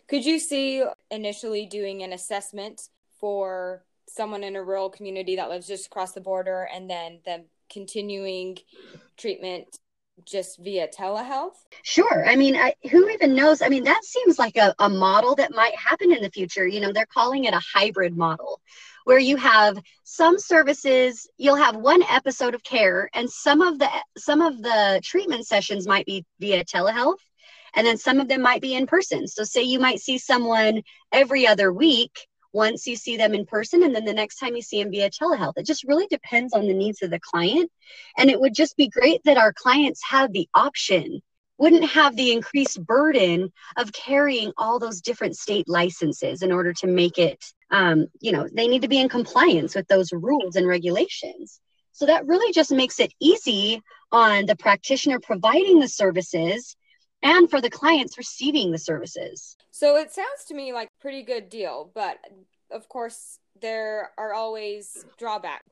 Could 0.07 0.25
you 0.25 0.39
see 0.39 0.83
initially 1.11 1.65
doing 1.65 2.01
an 2.01 2.13
assessment 2.13 2.81
for 3.19 3.83
someone 4.07 4.43
in 4.43 4.55
a 4.55 4.63
rural 4.63 4.89
community 4.89 5.35
that 5.35 5.49
lives 5.49 5.67
just 5.67 5.87
across 5.87 6.13
the 6.13 6.21
border 6.21 6.67
and 6.73 6.89
then 6.89 7.19
them 7.25 7.45
continuing 7.69 8.57
treatment 9.17 9.79
just 10.23 10.59
via 10.59 10.87
telehealth? 10.87 11.55
Sure. 11.83 12.25
I 12.27 12.35
mean, 12.35 12.55
I, 12.55 12.73
who 12.89 13.09
even 13.09 13.35
knows? 13.35 13.61
I 13.61 13.69
mean, 13.69 13.83
that 13.83 14.03
seems 14.03 14.39
like 14.39 14.57
a, 14.57 14.73
a 14.79 14.89
model 14.89 15.35
that 15.35 15.53
might 15.53 15.75
happen 15.75 16.11
in 16.11 16.21
the 16.21 16.29
future. 16.29 16.65
You 16.65 16.79
know, 16.79 16.91
they're 16.93 17.05
calling 17.05 17.45
it 17.45 17.53
a 17.53 17.61
hybrid 17.73 18.15
model 18.15 18.59
where 19.05 19.19
you 19.19 19.37
have 19.37 19.77
some 20.03 20.37
services 20.37 21.27
you'll 21.37 21.55
have 21.55 21.75
one 21.75 22.03
episode 22.03 22.53
of 22.53 22.63
care 22.63 23.09
and 23.13 23.29
some 23.29 23.61
of 23.61 23.79
the 23.79 23.89
some 24.17 24.41
of 24.41 24.61
the 24.61 24.99
treatment 25.03 25.47
sessions 25.47 25.87
might 25.87 26.05
be 26.05 26.25
via 26.39 26.65
telehealth 26.65 27.19
and 27.75 27.85
then 27.87 27.97
some 27.97 28.19
of 28.19 28.27
them 28.27 28.41
might 28.41 28.61
be 28.61 28.75
in 28.75 28.85
person 28.85 29.27
so 29.27 29.43
say 29.43 29.61
you 29.61 29.79
might 29.79 29.99
see 29.99 30.17
someone 30.17 30.81
every 31.11 31.47
other 31.47 31.71
week 31.71 32.27
once 32.55 32.87
you 32.87 32.95
see 32.95 33.17
them 33.17 33.33
in 33.33 33.45
person 33.45 33.83
and 33.83 33.93
then 33.93 34.05
the 34.05 34.13
next 34.13 34.37
time 34.37 34.55
you 34.55 34.61
see 34.61 34.81
them 34.81 34.89
via 34.89 35.09
telehealth. 35.09 35.57
It 35.57 35.65
just 35.65 35.83
really 35.83 36.07
depends 36.07 36.53
on 36.53 36.67
the 36.67 36.73
needs 36.73 37.03
of 37.03 37.11
the 37.11 37.19
client. 37.19 37.69
And 38.17 38.29
it 38.29 38.39
would 38.39 38.55
just 38.55 38.77
be 38.77 38.87
great 38.87 39.21
that 39.25 39.37
our 39.37 39.51
clients 39.51 40.01
have 40.09 40.31
the 40.31 40.47
option 40.55 41.21
wouldn't 41.57 41.85
have 41.85 42.15
the 42.15 42.31
increased 42.31 42.83
burden 42.85 43.51
of 43.77 43.93
carrying 43.93 44.51
all 44.57 44.77
those 44.77 45.01
different 45.01 45.37
state 45.37 45.67
licenses 45.69 46.41
in 46.41 46.51
order 46.51 46.73
to 46.73 46.87
make 46.87 47.17
it 47.17 47.41
um, 47.71 48.07
you 48.19 48.31
know 48.31 48.45
they 48.53 48.67
need 48.67 48.81
to 48.81 48.89
be 48.89 48.99
in 48.99 49.07
compliance 49.09 49.73
with 49.75 49.87
those 49.87 50.11
rules 50.11 50.55
and 50.55 50.67
regulations. 50.67 51.59
So 51.93 52.05
that 52.07 52.27
really 52.27 52.51
just 52.51 52.71
makes 52.71 52.99
it 52.99 53.13
easy 53.21 53.81
on 54.11 54.47
the 54.47 54.55
practitioner 54.57 55.19
providing 55.19 55.79
the 55.79 55.87
services 55.87 56.75
and 57.23 57.49
for 57.49 57.61
the 57.61 57.69
clients 57.69 58.17
receiving 58.17 58.71
the 58.71 58.77
services. 58.77 59.55
So 59.71 59.95
it 59.95 60.11
sounds 60.11 60.45
to 60.47 60.53
me 60.53 60.73
like 60.73 60.89
pretty 61.05 61.21
good 61.21 61.49
deal 61.49 61.91
but 61.93 62.17
of 62.71 62.89
course 62.89 63.37
there 63.61 64.09
are 64.17 64.33
always 64.33 65.05
drawbacks 65.19 65.69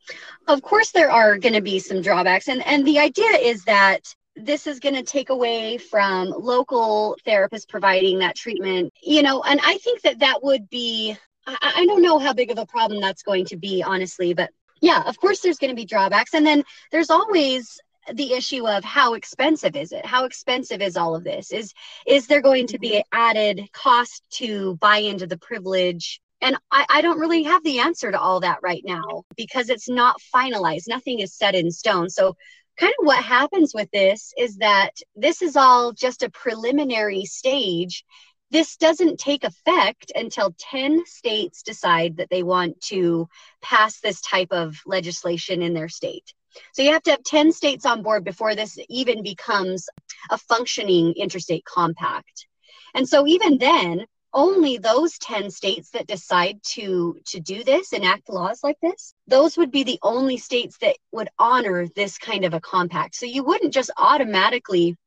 of 0.48 0.62
course 0.62 0.92
there 0.92 1.10
are 1.10 1.40
going 1.40 1.56
to 1.56 1.62
be 1.62 1.80
some 1.80 2.04
drawbacks 2.04 2.48
and 2.50 2.64
and 2.68 2.86
the 2.86 3.00
idea 3.00 3.32
is 3.42 3.64
that 3.64 4.02
this 4.36 4.68
is 4.68 4.80
going 4.80 4.94
to 4.94 5.02
take 5.02 5.32
away 5.32 5.80
from 5.80 6.30
local 6.38 7.18
therapists 7.26 7.68
providing 7.68 8.20
that 8.20 8.36
treatment 8.36 8.94
you 9.02 9.24
know 9.24 9.42
and 9.42 9.60
i 9.64 9.76
think 9.80 10.04
that 10.04 10.20
that 10.20 10.44
would 10.44 10.70
be 10.70 11.18
I, 11.48 11.74
I 11.78 11.86
don't 11.88 12.04
know 12.04 12.20
how 12.20 12.34
big 12.34 12.52
of 12.52 12.60
a 12.60 12.66
problem 12.68 13.02
that's 13.02 13.24
going 13.24 13.46
to 13.46 13.58
be, 13.58 13.84
honestly, 13.84 14.34
but 14.34 14.52
yeah, 14.82 15.04
of 15.06 15.18
course, 15.18 15.40
there's 15.40 15.58
going 15.58 15.72
to 15.72 15.76
be 15.76 15.86
drawbacks. 15.86 16.34
And 16.34 16.46
then 16.46 16.64
there's 16.92 17.10
always 17.10 17.80
the 18.12 18.34
issue 18.34 18.68
of 18.68 18.84
how 18.84 19.14
expensive 19.14 19.76
is 19.76 19.92
it? 19.92 20.06
How 20.06 20.26
expensive 20.26 20.82
is 20.82 20.98
all 20.98 21.16
of 21.16 21.24
this? 21.24 21.52
Is 21.52 21.74
is 22.06 22.28
there 22.28 22.42
going 22.42 22.68
to 22.68 22.80
be 22.80 22.92
mm-hmm. 22.92 23.20
added 23.20 23.70
cost 23.74 24.24
to 24.34 24.76
buy 24.78 24.98
into 24.98 25.28
the 25.28 25.38
privilege? 25.38 26.20
And 26.42 26.58
I, 26.72 26.86
I 26.90 27.02
don't 27.02 27.20
really 27.20 27.44
have 27.44 27.64
the 27.64 27.80
answer 27.80 28.12
to 28.12 28.20
all 28.20 28.42
that 28.42 28.60
right 28.62 28.84
now 28.86 29.24
because 29.38 29.70
it's 29.70 29.88
not 29.88 30.22
finalized. 30.36 30.88
Nothing 30.88 31.20
is 31.20 31.34
set 31.34 31.56
in 31.56 31.72
stone. 31.72 32.10
So 32.10 32.36
kind 32.78 32.94
of 33.00 33.06
what 33.06 33.24
happens 33.24 33.74
with 33.74 33.90
this 33.92 34.34
is 34.38 34.58
that 34.58 34.92
this 35.16 35.42
is 35.42 35.56
all 35.56 35.94
just 35.94 36.24
a 36.24 36.30
preliminary 36.30 37.26
stage. 37.26 38.04
This 38.52 38.76
doesn't 38.76 39.20
take 39.20 39.44
effect 39.44 40.12
until 40.16 40.54
10 40.60 41.06
states 41.06 41.64
decide 41.64 42.18
that 42.18 42.30
they 42.30 42.44
want 42.44 42.82
to 42.82 43.28
pass 43.62 44.00
this 44.00 44.22
type 44.22 44.52
of 44.52 44.76
legislation 44.86 45.62
in 45.62 45.74
their 45.74 45.90
state. 45.90 46.34
So 46.74 46.82
you 46.82 46.92
have 46.92 47.04
to 47.04 47.12
have 47.12 47.24
10 47.24 47.52
states 47.52 47.86
on 47.86 48.02
board 48.04 48.24
before 48.24 48.56
this 48.56 48.78
even 48.90 49.24
becomes 49.24 49.88
a 50.30 50.38
functioning 50.38 51.14
interstate 51.18 51.66
compact. 51.66 52.48
And 52.96 53.08
so 53.08 53.26
even 53.28 53.58
then, 53.58 54.06
only 54.36 54.78
those 54.78 55.18
10 55.20 55.52
states 55.52 55.92
that 55.92 56.08
decide 56.08 56.58
to 56.64 57.20
to 57.26 57.40
do 57.40 57.64
this 57.64 57.94
enact 57.94 58.30
laws 58.30 58.64
like 58.64 58.78
this 58.82 59.14
those 59.28 59.58
would 59.58 59.70
be 59.70 59.84
the 59.84 60.00
only 60.02 60.38
states 60.38 60.76
that 60.80 60.98
would 61.12 61.30
honor 61.38 61.88
this 61.96 62.18
kind 62.18 62.44
of 62.44 62.56
a 62.56 62.60
compact 62.60 63.14
so 63.14 63.28
you 63.28 63.44
wouldn't 63.44 63.72
just 63.72 63.92
automatically 63.96 64.98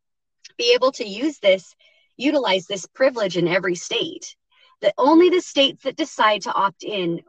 be 0.57 0.73
able 0.75 0.93
to 0.93 1.05
use 1.05 1.41
this 1.41 1.75
utilize 2.17 2.67
this 2.67 2.87
privilege 2.87 3.37
in 3.37 3.49
every 3.49 3.75
state. 3.75 4.37
That 4.83 4.95
only 4.99 5.31
the 5.31 5.41
states 5.41 5.85
that 5.85 5.97
decide 5.97 6.43
to 6.43 6.53
opt 6.53 6.83
in 6.83 7.21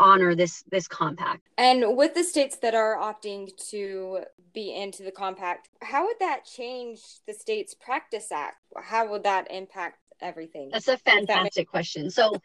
honor 0.00 0.34
this 0.34 0.64
this 0.70 0.88
compact. 0.88 1.46
And 1.56 1.96
with 1.96 2.14
the 2.14 2.24
states 2.24 2.56
that 2.58 2.74
are 2.74 2.96
opting 2.96 3.50
to 3.68 4.20
be 4.52 4.74
into 4.74 5.04
the 5.04 5.12
compact, 5.12 5.68
how 5.82 6.06
would 6.06 6.16
that 6.18 6.44
change 6.44 7.00
the 7.28 7.34
state's 7.34 7.74
practice 7.74 8.32
act? 8.32 8.56
How 8.82 9.08
would 9.08 9.22
that 9.22 9.48
impact 9.50 9.98
everything? 10.20 10.70
That's 10.72 10.88
a 10.88 10.96
fantastic 10.96 11.66
that 11.66 11.70
question. 11.70 12.10
So 12.10 12.40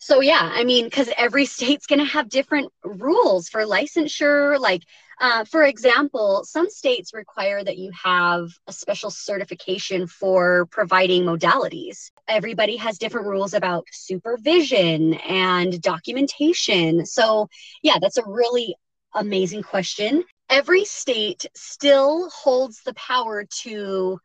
so 0.00 0.20
yeah, 0.20 0.50
I 0.52 0.64
mean, 0.64 0.86
because 0.86 1.10
every 1.16 1.44
state's 1.44 1.86
going 1.86 1.98
to 1.98 2.04
have 2.04 2.28
different 2.28 2.72
rules 2.82 3.48
for 3.48 3.60
licensure. 3.66 4.58
Like 4.58 4.82
uh, 5.20 5.44
for 5.44 5.62
example, 5.62 6.42
some 6.44 6.70
states 6.70 7.12
require 7.12 7.62
that 7.62 7.76
you 7.76 7.90
have 8.02 8.48
a 8.66 8.72
special 8.72 9.10
certification 9.10 10.06
for 10.06 10.64
providing 10.70 11.24
modalities. 11.24 12.10
Everybody 12.26 12.76
has 12.78 12.96
different 12.96 13.26
rules 13.26 13.52
about 13.52 13.84
supervision 13.92 15.14
and 15.14 15.78
documentation. 15.82 17.04
So, 17.04 17.50
yeah, 17.82 17.98
that's 18.00 18.16
a 18.16 18.26
really 18.26 18.74
amazing 19.14 19.62
question. 19.62 20.24
Every 20.48 20.86
state 20.86 21.44
still 21.54 22.30
holds 22.30 22.80
the 22.82 22.94
power 22.94 23.44
to 23.62 24.18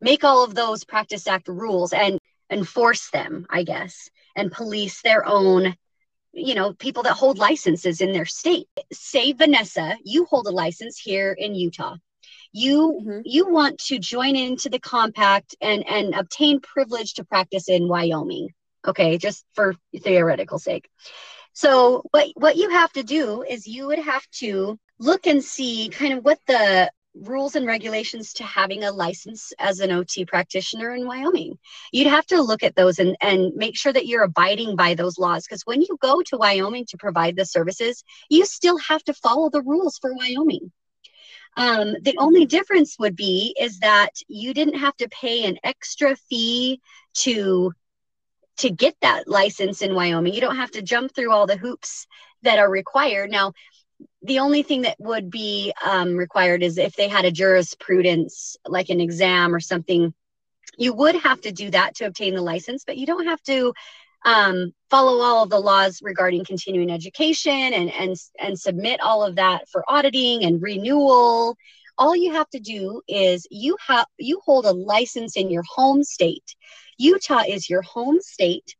make 0.00 0.22
all 0.22 0.44
of 0.44 0.54
those 0.54 0.84
Practice 0.84 1.26
Act 1.26 1.48
rules 1.48 1.92
and 1.92 2.20
enforce 2.50 3.10
them, 3.10 3.46
I 3.50 3.64
guess, 3.64 4.10
and 4.36 4.52
police 4.52 5.02
their 5.02 5.26
own 5.26 5.74
you 6.32 6.54
know 6.54 6.74
people 6.74 7.02
that 7.02 7.14
hold 7.14 7.38
licenses 7.38 8.00
in 8.00 8.12
their 8.12 8.26
state. 8.26 8.68
Say 8.92 9.32
vanessa 9.32 9.96
you 10.04 10.26
hold 10.26 10.46
a 10.46 10.50
license 10.50 10.98
here 10.98 11.32
in 11.32 11.54
utah. 11.54 11.96
You 12.52 13.00
mm-hmm. 13.00 13.20
you 13.24 13.48
want 13.48 13.78
to 13.86 13.98
join 13.98 14.36
into 14.36 14.68
the 14.68 14.78
compact 14.78 15.56
and 15.60 15.88
and 15.88 16.14
obtain 16.14 16.60
privilege 16.60 17.14
to 17.14 17.24
practice 17.24 17.68
in 17.68 17.88
wyoming 17.88 18.50
okay 18.86 19.18
just 19.18 19.44
for 19.54 19.74
theoretical 20.02 20.58
sake. 20.58 20.88
So 21.54 22.04
what 22.10 22.28
what 22.34 22.56
you 22.56 22.70
have 22.70 22.92
to 22.92 23.02
do 23.02 23.42
is 23.42 23.66
you 23.66 23.86
would 23.86 23.98
have 23.98 24.26
to 24.42 24.78
look 24.98 25.26
and 25.26 25.42
see 25.42 25.88
kind 25.88 26.12
of 26.12 26.24
what 26.24 26.38
the 26.46 26.90
rules 27.22 27.56
and 27.56 27.66
regulations 27.66 28.32
to 28.34 28.44
having 28.44 28.84
a 28.84 28.92
license 28.92 29.52
as 29.58 29.80
an 29.80 29.90
OT 29.90 30.24
practitioner 30.24 30.94
in 30.94 31.06
Wyoming. 31.06 31.58
You'd 31.92 32.08
have 32.08 32.26
to 32.26 32.42
look 32.42 32.62
at 32.62 32.76
those 32.76 32.98
and, 32.98 33.16
and 33.20 33.54
make 33.54 33.76
sure 33.76 33.92
that 33.92 34.06
you're 34.06 34.24
abiding 34.24 34.76
by 34.76 34.94
those 34.94 35.18
laws 35.18 35.44
because 35.46 35.62
when 35.62 35.80
you 35.80 35.96
go 36.00 36.22
to 36.22 36.36
Wyoming 36.36 36.84
to 36.86 36.96
provide 36.98 37.36
the 37.36 37.44
services, 37.44 38.04
you 38.28 38.44
still 38.44 38.78
have 38.78 39.02
to 39.04 39.14
follow 39.14 39.50
the 39.50 39.62
rules 39.62 39.98
for 39.98 40.14
Wyoming. 40.14 40.72
Um, 41.56 41.94
the 42.02 42.16
only 42.18 42.44
difference 42.44 42.96
would 42.98 43.16
be 43.16 43.54
is 43.58 43.78
that 43.78 44.10
you 44.28 44.52
didn't 44.52 44.78
have 44.78 44.96
to 44.98 45.08
pay 45.08 45.44
an 45.44 45.56
extra 45.64 46.16
fee 46.28 46.80
to 47.14 47.72
to 48.58 48.70
get 48.70 48.96
that 49.02 49.28
license 49.28 49.82
in 49.82 49.94
Wyoming. 49.94 50.32
You 50.32 50.40
don't 50.40 50.56
have 50.56 50.70
to 50.72 50.82
jump 50.82 51.14
through 51.14 51.30
all 51.30 51.46
the 51.46 51.58
hoops 51.58 52.06
that 52.42 52.58
are 52.58 52.70
required. 52.70 53.30
Now, 53.30 53.52
the 54.22 54.40
only 54.40 54.62
thing 54.62 54.82
that 54.82 54.96
would 54.98 55.30
be 55.30 55.72
um, 55.84 56.16
required 56.16 56.62
is 56.62 56.78
if 56.78 56.96
they 56.96 57.08
had 57.08 57.24
a 57.24 57.30
jurisprudence, 57.30 58.56
like 58.66 58.88
an 58.88 59.00
exam 59.00 59.54
or 59.54 59.60
something, 59.60 60.12
you 60.76 60.92
would 60.92 61.14
have 61.16 61.40
to 61.42 61.52
do 61.52 61.70
that 61.70 61.94
to 61.96 62.06
obtain 62.06 62.34
the 62.34 62.42
license, 62.42 62.84
but 62.84 62.98
you 62.98 63.06
don't 63.06 63.26
have 63.26 63.42
to 63.44 63.72
um, 64.24 64.72
follow 64.90 65.22
all 65.22 65.44
of 65.44 65.50
the 65.50 65.60
laws 65.60 66.00
regarding 66.02 66.44
continuing 66.44 66.90
education 66.90 67.52
and, 67.52 67.92
and, 67.92 68.16
and 68.40 68.58
submit 68.58 69.00
all 69.00 69.22
of 69.22 69.36
that 69.36 69.68
for 69.68 69.84
auditing 69.88 70.44
and 70.44 70.60
renewal. 70.60 71.56
All 71.96 72.14
you 72.14 72.32
have 72.34 72.50
to 72.50 72.60
do 72.60 73.00
is 73.08 73.46
you 73.50 73.76
have 73.86 74.06
you 74.18 74.40
hold 74.44 74.66
a 74.66 74.72
license 74.72 75.36
in 75.36 75.48
your 75.50 75.62
home 75.62 76.02
state. 76.02 76.56
Utah 76.98 77.44
is 77.46 77.70
your 77.70 77.82
home 77.82 78.20
state. 78.20 78.74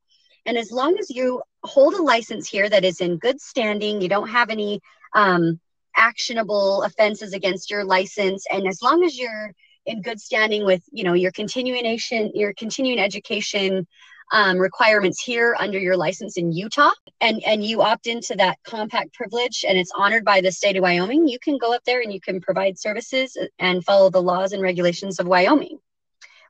And 0.44 0.58
as 0.58 0.70
long 0.70 0.98
as 0.98 1.10
you 1.10 1.42
hold 1.62 1.94
a 1.94 2.02
license 2.02 2.48
here 2.48 2.68
that 2.68 2.84
is 2.84 3.00
in 3.00 3.18
good 3.18 3.40
standing, 3.40 4.00
you 4.00 4.08
don't 4.08 4.28
have 4.28 4.50
any 4.50 4.80
um, 5.14 5.60
actionable 5.96 6.82
offenses 6.82 7.32
against 7.32 7.70
your 7.70 7.84
license. 7.84 8.44
And 8.52 8.66
as 8.66 8.82
long 8.82 9.02
as 9.02 9.18
you're 9.18 9.52
in 9.86 10.02
good 10.02 10.20
standing 10.20 10.64
with 10.64 10.82
you 10.90 11.04
know 11.04 11.14
your 11.14 11.32
continuation 11.32 12.30
your 12.34 12.52
continuing 12.54 12.98
education 12.98 13.86
um, 14.32 14.58
requirements 14.58 15.22
here 15.22 15.56
under 15.58 15.78
your 15.78 15.96
license 15.96 16.36
in 16.36 16.52
utah 16.52 16.90
and 17.20 17.42
and 17.44 17.64
you 17.64 17.80
opt 17.80 18.08
into 18.08 18.34
that 18.34 18.58
compact 18.64 19.14
privilege 19.14 19.64
and 19.66 19.78
it's 19.78 19.92
honored 19.96 20.24
by 20.24 20.40
the 20.40 20.50
state 20.50 20.76
of 20.76 20.82
wyoming 20.82 21.28
you 21.28 21.38
can 21.38 21.56
go 21.58 21.72
up 21.72 21.82
there 21.86 22.00
and 22.00 22.12
you 22.12 22.20
can 22.20 22.40
provide 22.40 22.78
services 22.78 23.38
and 23.60 23.84
follow 23.84 24.10
the 24.10 24.20
laws 24.20 24.52
and 24.52 24.62
regulations 24.62 25.20
of 25.20 25.28
wyoming 25.28 25.78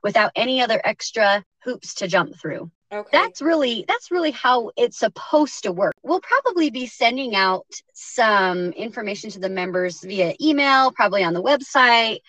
without 0.03 0.31
any 0.35 0.61
other 0.61 0.81
extra 0.83 1.43
hoops 1.63 1.93
to 1.93 2.07
jump 2.07 2.35
through 2.39 2.71
Okay. 2.91 3.09
That's 3.11 3.41
really 3.41 3.83
that's 3.87 4.11
really 4.11 4.31
how 4.31 4.71
it's 4.77 4.99
supposed 4.99 5.63
to 5.63 5.73
work. 5.73 5.93
We'll 6.03 6.21
probably 6.21 6.69
be 6.69 6.85
sending 6.85 7.35
out 7.35 7.65
some 7.93 8.71
information 8.71 9.29
to 9.31 9.39
the 9.39 9.49
members 9.49 10.01
via 10.01 10.35
email, 10.41 10.91
probably 10.93 11.23
on 11.23 11.33
the 11.33 11.43
website, 11.43 12.19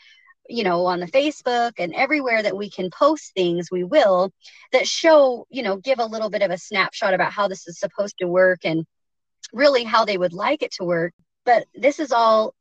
you 0.49 0.65
know, 0.65 0.87
on 0.87 0.99
the 0.99 1.07
Facebook 1.07 1.73
and 1.79 1.95
everywhere 1.95 2.43
that 2.43 2.57
we 2.57 2.71
can 2.71 2.91
post 2.91 3.35
things, 3.35 3.71
we 3.71 3.85
will 3.85 4.33
that 4.73 4.88
show, 4.88 5.47
you 5.50 5.62
know, 5.62 5.77
give 5.77 6.00
a 6.00 6.07
little 6.07 6.31
bit 6.31 6.43
of 6.43 6.50
a 6.50 6.59
snapshot 6.59 7.15
about 7.15 7.33
how 7.33 7.47
this 7.47 7.69
is 7.69 7.79
supposed 7.79 8.17
to 8.19 8.27
work 8.27 8.61
and 8.65 8.85
really 9.53 9.85
how 9.85 10.05
they 10.05 10.19
would 10.19 10.33
like 10.33 10.62
it 10.62 10.73
to 10.73 10.85
work. 10.85 11.12
But 11.45 11.67
this 11.75 12.00
is 12.00 12.11
all 12.11 12.55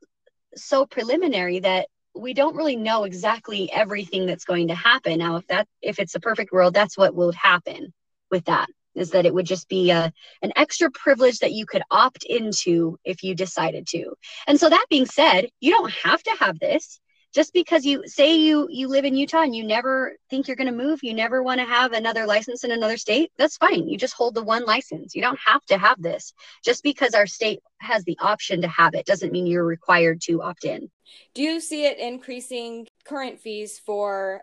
so 0.56 0.86
preliminary 0.86 1.60
that 1.60 1.88
we 2.18 2.34
don't 2.34 2.56
really 2.56 2.76
know 2.76 3.04
exactly 3.04 3.72
everything 3.72 4.26
that's 4.26 4.46
going 4.46 4.70
to 4.70 4.76
happen. 4.76 5.20
Now, 5.20 5.38
if 5.38 5.48
that 5.48 5.68
if 5.82 6.00
it's 6.00 6.16
a 6.16 6.20
perfect 6.20 6.52
world, 6.52 6.74
that's 6.74 6.98
what 6.98 7.16
would 7.16 7.36
happen 7.36 7.94
with 8.32 8.46
that 8.46 8.70
is 8.96 9.12
that 9.12 9.26
it 9.26 9.34
would 9.34 9.46
just 9.46 9.70
be 9.70 9.92
a, 9.92 10.12
an 10.42 10.52
extra 10.56 10.90
privilege 10.90 11.40
that 11.40 11.52
you 11.52 11.66
could 11.66 11.84
opt 11.92 12.24
into 12.24 12.98
if 13.06 13.24
you 13.24 13.36
decided 13.36 13.88
to. 13.88 14.14
And 14.48 14.60
so 14.60 14.70
that 14.70 14.86
being 14.90 15.06
said, 15.06 15.50
you 15.60 15.72
don't 15.72 15.92
have 16.04 16.22
to 16.24 16.36
have 16.40 16.60
this 16.60 17.00
just 17.38 17.54
because 17.54 17.86
you 17.86 18.02
say 18.08 18.36
you 18.36 18.68
you 18.72 18.88
live 18.88 19.06
in 19.06 19.14
Utah 19.14 19.44
and 19.44 19.56
you 19.56 19.64
never 19.64 20.16
think 20.28 20.48
you're 20.48 20.56
going 20.56 20.72
to 20.72 20.84
move, 20.84 21.04
you 21.04 21.14
never 21.14 21.44
want 21.44 21.60
to 21.60 21.68
have 21.68 21.92
another 21.92 22.26
license 22.26 22.64
in 22.64 22.72
another 22.72 22.98
state, 22.98 23.32
that's 23.38 23.58
fine. 23.58 23.88
You 23.88 23.96
just 23.96 24.16
hold 24.16 24.34
the 24.34 24.44
one 24.44 24.66
license. 24.66 25.14
You 25.14 25.22
don't 25.22 25.38
have 25.46 25.64
to 25.66 25.78
have 25.78 26.02
this. 26.02 26.34
Just 26.66 26.82
because 26.82 27.14
our 27.14 27.28
state 27.28 27.60
has 27.78 28.04
the 28.06 28.18
option 28.20 28.64
to 28.64 28.68
have 28.68 28.96
it 28.96 29.06
doesn't 29.06 29.32
mean 29.32 29.46
you're 29.46 29.64
required 29.64 30.20
to 30.22 30.42
opt 30.42 30.66
in. 30.66 30.90
Do 31.36 31.44
you 31.44 31.60
see 31.60 31.86
it 31.86 32.00
increasing 32.00 32.88
current 33.06 33.40
fees 33.40 33.78
for 33.78 34.42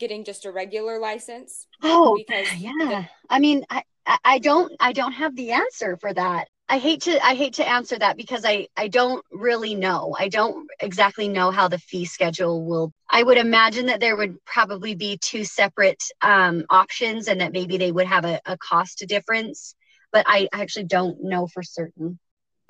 getting 0.00 0.24
just 0.24 0.44
a 0.44 0.50
regular 0.50 0.98
license? 0.98 1.68
Oh, 1.84 2.16
because 2.16 2.52
yeah. 2.56 2.72
The- 2.80 3.08
I 3.30 3.38
mean, 3.38 3.64
I 3.70 3.84
I 4.24 4.40
don't 4.40 4.72
I 4.80 4.92
don't 4.92 5.12
have 5.12 5.36
the 5.36 5.52
answer 5.52 5.96
for 5.98 6.12
that. 6.12 6.48
I 6.68 6.78
hate 6.78 7.02
to 7.02 7.24
I 7.24 7.34
hate 7.34 7.54
to 7.54 7.68
answer 7.68 7.98
that 7.98 8.16
because 8.16 8.44
I 8.44 8.68
I 8.76 8.88
don't 8.88 9.24
really 9.30 9.74
know. 9.74 10.16
I 10.18 10.28
don't 10.28 10.66
exactly 10.80 11.28
know 11.28 11.50
how 11.50 11.68
the 11.68 11.78
fee 11.78 12.06
schedule 12.06 12.64
will. 12.64 12.92
I 13.10 13.22
would 13.22 13.36
imagine 13.36 13.86
that 13.86 14.00
there 14.00 14.16
would 14.16 14.42
probably 14.46 14.94
be 14.94 15.18
two 15.18 15.44
separate 15.44 16.02
um, 16.22 16.64
options 16.70 17.28
and 17.28 17.40
that 17.40 17.52
maybe 17.52 17.76
they 17.76 17.92
would 17.92 18.06
have 18.06 18.24
a, 18.24 18.40
a 18.46 18.56
cost 18.56 19.04
difference, 19.06 19.74
but 20.10 20.24
I 20.26 20.48
actually 20.52 20.84
don't 20.84 21.22
know 21.22 21.46
for 21.46 21.62
certain. 21.62 22.18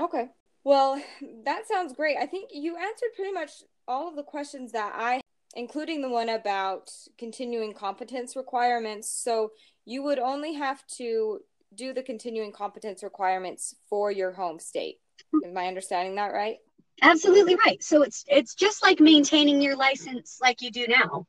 Okay. 0.01 0.29
Well, 0.65 1.01
that 1.45 1.69
sounds 1.69 1.93
great. 1.93 2.17
I 2.17 2.27
think 2.27 2.51
you 2.53 2.77
answered 2.77 3.11
pretty 3.15 3.33
much 3.33 3.51
all 3.87 4.09
of 4.09 4.17
the 4.17 4.25
questions 4.25 4.73
that 4.73 4.93
I 4.97 5.21
including 5.57 6.03
the 6.03 6.09
one 6.09 6.29
about 6.29 6.91
continuing 7.17 7.73
competence 7.73 8.35
requirements. 8.35 9.09
So 9.09 9.53
you 9.85 10.03
would 10.03 10.19
only 10.19 10.55
have 10.55 10.85
to 10.97 11.41
do 11.77 11.93
the 11.93 12.03
continuing 12.03 12.53
competence 12.53 13.03
requirements 13.03 13.75
for 13.89 14.11
your 14.11 14.33
home 14.33 14.59
state. 14.59 14.99
Am 15.45 15.57
I 15.57 15.67
understanding 15.67 16.15
that 16.17 16.33
right? 16.33 16.59
Absolutely 17.03 17.57
right. 17.57 17.83
So 17.83 18.03
it's 18.03 18.25
it's 18.29 18.55
just 18.55 18.83
like 18.83 19.01
maintaining 19.01 19.61
your 19.61 19.77
license 19.77 20.39
like 20.41 20.63
you 20.63 20.71
do 20.71 20.87
now. 20.89 21.27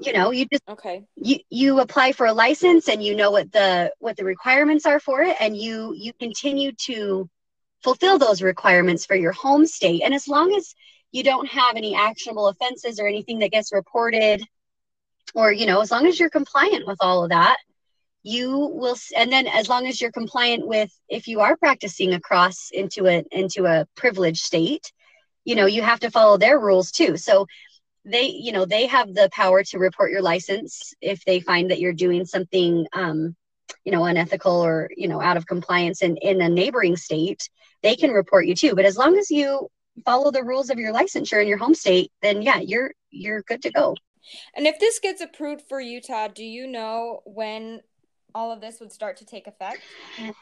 You 0.00 0.12
know, 0.12 0.30
you 0.30 0.46
just 0.50 0.62
okay. 0.68 1.04
You 1.16 1.38
you 1.50 1.80
apply 1.80 2.12
for 2.12 2.26
a 2.26 2.32
license 2.32 2.88
and 2.88 3.02
you 3.02 3.14
know 3.14 3.30
what 3.30 3.52
the 3.52 3.92
what 3.98 4.16
the 4.16 4.24
requirements 4.24 4.86
are 4.86 5.00
for 5.00 5.22
it 5.22 5.36
and 5.40 5.56
you 5.56 5.92
you 5.96 6.12
continue 6.14 6.72
to 6.86 7.28
fulfill 7.82 8.18
those 8.18 8.42
requirements 8.42 9.06
for 9.06 9.16
your 9.16 9.32
home 9.32 9.66
state. 9.66 10.02
And 10.02 10.14
as 10.14 10.28
long 10.28 10.54
as 10.54 10.74
you 11.12 11.22
don't 11.22 11.48
have 11.48 11.76
any 11.76 11.94
actionable 11.94 12.48
offenses 12.48 13.00
or 13.00 13.06
anything 13.06 13.40
that 13.40 13.50
gets 13.50 13.72
reported 13.72 14.42
or 15.34 15.52
you 15.52 15.66
know, 15.66 15.80
as 15.80 15.90
long 15.90 16.06
as 16.06 16.18
you're 16.18 16.30
compliant 16.30 16.86
with 16.86 16.98
all 17.00 17.24
of 17.24 17.30
that, 17.30 17.56
you 18.22 18.50
will 18.50 18.96
and 19.16 19.32
then 19.32 19.46
as 19.46 19.68
long 19.68 19.86
as 19.86 20.00
you're 20.00 20.12
compliant 20.12 20.66
with 20.66 20.90
if 21.08 21.26
you 21.26 21.40
are 21.40 21.56
practicing 21.56 22.12
across 22.12 22.70
into 22.72 23.06
a 23.06 23.24
into 23.32 23.64
a 23.66 23.86
privileged 23.96 24.42
state 24.42 24.92
you 25.44 25.54
know 25.54 25.66
you 25.66 25.82
have 25.82 26.00
to 26.00 26.10
follow 26.10 26.36
their 26.36 26.58
rules 26.58 26.90
too. 26.90 27.16
So 27.16 27.46
they 28.04 28.28
you 28.28 28.52
know 28.52 28.64
they 28.64 28.86
have 28.86 29.12
the 29.12 29.28
power 29.32 29.62
to 29.64 29.78
report 29.78 30.10
your 30.10 30.22
license 30.22 30.94
if 31.00 31.24
they 31.24 31.40
find 31.40 31.70
that 31.70 31.80
you're 31.80 31.92
doing 31.92 32.24
something 32.24 32.86
um 32.94 33.36
you 33.84 33.92
know 33.92 34.04
unethical 34.04 34.64
or 34.64 34.90
you 34.96 35.08
know 35.08 35.20
out 35.20 35.36
of 35.36 35.46
compliance 35.46 36.02
in 36.02 36.16
in 36.18 36.40
a 36.40 36.48
neighboring 36.48 36.96
state 36.96 37.48
they 37.82 37.96
can 37.96 38.10
report 38.10 38.46
you 38.46 38.54
too. 38.54 38.74
But 38.74 38.84
as 38.84 38.96
long 38.96 39.16
as 39.16 39.30
you 39.30 39.68
follow 40.04 40.30
the 40.30 40.44
rules 40.44 40.70
of 40.70 40.78
your 40.78 40.92
licensure 40.92 41.42
in 41.42 41.48
your 41.48 41.58
home 41.58 41.74
state 41.74 42.10
then 42.22 42.42
yeah 42.42 42.60
you're 42.60 42.92
you're 43.10 43.42
good 43.42 43.62
to 43.62 43.70
go. 43.70 43.96
And 44.54 44.66
if 44.66 44.78
this 44.78 45.00
gets 45.00 45.20
approved 45.20 45.64
for 45.68 45.80
Utah, 45.80 46.28
do 46.28 46.44
you 46.44 46.66
know 46.66 47.20
when 47.24 47.80
all 48.34 48.52
of 48.52 48.60
this 48.60 48.80
would 48.80 48.92
start 48.92 49.16
to 49.18 49.24
take 49.24 49.46
effect? 49.46 49.80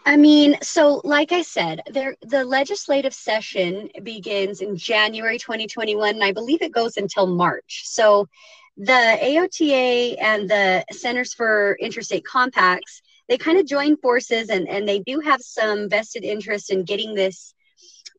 I 0.07 0.17
mean, 0.17 0.57
so 0.63 1.01
like 1.05 1.33
I 1.33 1.43
said, 1.43 1.83
there 1.91 2.17
the 2.23 2.45
legislative 2.45 3.15
session 3.15 3.91
begins 4.03 4.61
in 4.61 4.77
January 4.77 5.39
2021 5.39 6.15
and 6.15 6.25
I 6.25 6.33
believe 6.33 6.63
it 6.63 6.73
goes 6.73 6.97
until 6.97 7.27
March. 7.27 7.83
So 7.85 8.29
the 8.77 9.19
AOTA 9.21 10.17
and 10.21 10.49
the 10.49 10.85
Centers 10.93 11.35
for 11.35 11.77
Interstate 11.81 12.25
Compacts, 12.25 13.03
they 13.29 13.37
kind 13.37 13.59
of 13.59 13.67
join 13.67 13.97
forces 13.97 14.51
and, 14.51 14.69
and 14.69 14.89
they 14.89 15.01
do 15.01 15.21
have 15.21 15.41
some 15.43 15.89
vested 15.89 16.25
interest 16.25 16.71
in 16.71 16.85
getting 16.85 17.15
this 17.15 17.55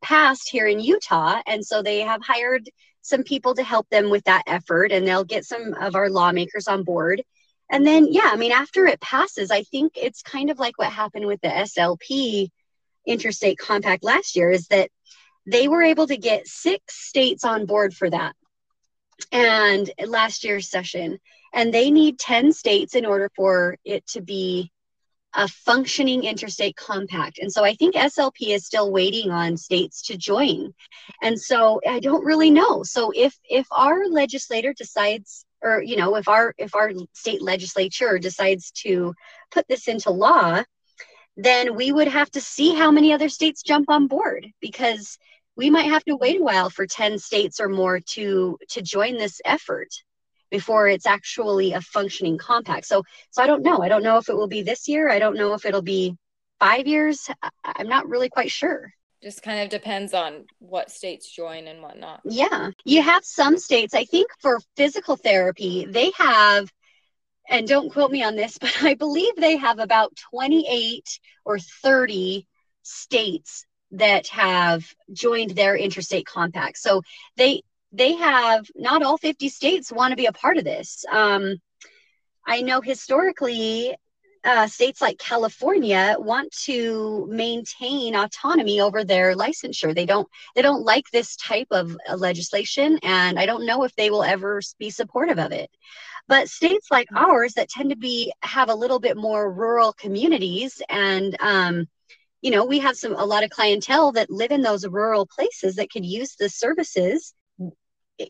passed 0.02 0.50
here 0.50 0.68
in 0.68 0.80
Utah. 0.80 1.42
And 1.48 1.66
so 1.66 1.82
they 1.82 2.02
have 2.02 2.22
hired 2.22 2.70
some 3.02 3.24
people 3.24 3.56
to 3.56 3.64
help 3.64 3.90
them 3.90 4.10
with 4.10 4.24
that 4.26 4.44
effort 4.48 4.92
and 4.92 5.08
they'll 5.08 5.24
get 5.24 5.46
some 5.46 5.74
of 5.76 5.96
our 5.96 6.10
lawmakers 6.10 6.68
on 6.68 6.84
board 6.84 7.24
and 7.70 7.86
then 7.86 8.08
yeah 8.12 8.30
i 8.32 8.36
mean 8.36 8.52
after 8.52 8.86
it 8.86 9.00
passes 9.02 9.52
i 9.52 9.64
think 9.64 9.94
it's 9.96 10.22
kind 10.22 10.50
of 10.50 10.60
like 10.60 10.78
what 10.78 10.92
happened 10.92 11.26
with 11.26 11.42
the 11.42 11.48
slp 11.48 12.50
interstate 13.06 13.58
compact 13.58 14.04
last 14.04 14.36
year 14.36 14.50
is 14.52 14.68
that 14.68 14.90
they 15.46 15.68
were 15.68 15.82
able 15.82 16.06
to 16.06 16.18
get 16.18 16.48
six 16.48 17.08
states 17.08 17.44
on 17.44 17.66
board 17.66 17.94
for 17.94 18.10
that 18.10 18.36
and 19.32 19.90
last 20.06 20.44
year's 20.44 20.70
session 20.70 21.18
and 21.54 21.74
they 21.74 21.92
need 21.92 22.20
10 22.20 22.52
states 22.54 22.96
in 22.96 23.06
order 23.06 23.30
for 23.36 23.78
it 23.84 24.06
to 24.08 24.22
be 24.22 24.72
a 25.36 25.48
functioning 25.48 26.24
interstate 26.24 26.76
compact. 26.76 27.38
And 27.40 27.52
so 27.52 27.64
I 27.64 27.76
think 27.76 27.96
SLP 27.96 28.50
is 28.50 28.66
still 28.66 28.92
waiting 28.92 29.30
on 29.30 29.58
states 29.58 30.02
to 30.04 30.18
join. 30.18 30.74
And 31.22 31.40
so 31.40 31.80
I 31.88 32.00
don't 32.00 32.26
really 32.26 32.50
know. 32.50 32.84
So 32.84 33.12
if 33.16 33.38
if 33.48 33.68
our 33.72 34.08
legislator 34.08 34.74
decides 34.74 35.46
or 35.62 35.82
you 35.82 35.96
know 35.96 36.16
if 36.16 36.28
our 36.28 36.54
if 36.58 36.76
our 36.76 36.92
state 37.14 37.42
legislature 37.42 38.18
decides 38.18 38.72
to 38.72 39.14
put 39.52 39.68
this 39.68 39.88
into 39.88 40.12
law 40.12 40.64
then 41.38 41.76
we 41.76 41.92
would 41.92 42.08
have 42.08 42.30
to 42.32 42.42
see 42.42 42.76
how 42.76 42.92
many 42.92 43.14
other 43.14 43.30
states 43.30 43.64
jump 43.64 43.90
on 43.90 44.08
board 44.08 44.48
because 44.60 45.18
we 45.56 45.70
might 45.70 45.90
have 45.90 46.04
to 46.06 46.18
wait 46.18 46.40
a 46.40 46.44
while 46.44 46.70
for 46.70 46.86
10 46.86 47.18
states 47.20 47.60
or 47.60 47.70
more 47.70 48.00
to 48.00 48.58
to 48.70 48.82
join 48.82 49.18
this 49.18 49.42
effort 49.46 49.90
before 50.52 50.88
it's 50.88 51.06
actually 51.06 51.74
a 51.74 51.82
functioning 51.82 52.38
compact. 52.38 52.86
So 52.86 53.04
so 53.32 53.44
i 53.44 53.48
don't 53.48 53.64
know. 53.64 53.82
I 53.82 53.90
don't 53.90 54.04
know 54.04 54.18
if 54.18 54.30
it 54.30 54.36
will 54.36 54.48
be 54.48 54.64
this 54.64 54.88
year. 54.88 55.10
I 55.10 55.20
don't 55.20 55.38
know 55.38 55.54
if 55.54 55.66
it'll 55.66 55.82
be 55.82 56.16
five 56.60 56.88
years. 56.88 57.30
I'm 57.64 57.88
not 57.88 58.10
really 58.10 58.30
quite 58.30 58.52
sure 58.52 58.94
just 59.22 59.44
kind 59.44 59.62
of 59.62 59.70
depends 59.70 60.14
on 60.14 60.46
what 60.60 60.92
states 60.92 61.30
join 61.30 61.68
and 61.68 61.82
whatnot. 61.82 62.22
Yeah. 62.24 62.72
You 62.86 63.02
have 63.02 63.26
some 63.26 63.58
states, 63.58 63.94
I 63.94 64.06
think 64.06 64.30
for 64.40 64.60
physical 64.78 65.18
therapy, 65.18 65.86
they 65.90 66.12
have, 66.18 66.72
and 67.50 67.68
don't 67.68 67.92
quote 67.92 68.12
me 68.12 68.24
on 68.24 68.36
this, 68.36 68.58
but 68.62 68.76
I 68.82 68.94
believe 68.94 69.36
they 69.36 69.58
have 69.58 69.80
about 69.80 70.16
28 70.32 71.20
or 71.46 71.60
30 71.60 72.48
states 72.84 73.66
that 73.92 74.28
have 74.28 74.86
joined 75.12 75.52
their 75.52 75.76
interstate 75.76 76.26
compact. 76.26 76.78
So 76.78 77.02
they, 77.36 77.64
they 77.92 78.14
have 78.14 78.68
not 78.76 79.02
all 79.02 79.18
50 79.18 79.50
states 79.50 79.92
want 79.92 80.12
to 80.12 80.18
be 80.18 80.28
a 80.28 80.32
part 80.32 80.58
of 80.58 80.64
this. 80.64 81.04
Um, 81.12 81.56
I 82.48 82.62
know 82.62 82.82
historically 82.82 83.96
uh, 84.44 84.68
states 84.68 85.02
like 85.02 85.18
California 85.18 86.16
want 86.18 86.52
to 86.52 87.28
maintain 87.30 88.16
autonomy 88.16 88.80
over 88.80 89.04
their 89.04 89.36
licensure. 89.36 89.94
They 89.94 90.06
don't 90.06 90.28
they 90.56 90.62
don't 90.62 90.84
like 90.84 91.06
this 91.12 91.36
type 91.36 91.68
of 91.72 91.98
uh, 92.08 92.16
legislation, 92.16 93.00
and 93.04 93.38
I 93.38 93.46
don't 93.46 93.66
know 93.66 93.84
if 93.84 93.96
they 93.96 94.10
will 94.10 94.24
ever 94.24 94.62
be 94.78 94.90
supportive 94.90 95.40
of 95.40 95.52
it. 95.52 95.70
But 96.28 96.48
states 96.48 96.88
like 96.90 97.08
mm-hmm. 97.08 97.26
ours 97.26 97.54
that 97.54 97.70
tend 97.70 97.90
to 97.90 97.98
be 97.98 98.32
have 98.42 98.70
a 98.70 98.76
little 98.76 99.00
bit 99.00 99.18
more 99.18 99.52
rural 99.52 99.94
communities, 99.94 100.82
and 100.90 101.36
um, 101.42 101.88
you 102.42 102.52
know 102.52 102.66
we 102.66 102.80
have 102.80 102.98
some 102.98 103.16
a 103.16 103.26
lot 103.26 103.44
of 103.44 103.50
clientele 103.50 104.14
that 104.14 104.30
live 104.30 104.52
in 104.52 104.62
those 104.62 104.88
rural 104.88 105.26
places 105.26 105.76
that 105.76 105.92
could 105.92 106.06
use 106.06 106.36
the 106.36 106.50
services. 106.50 107.34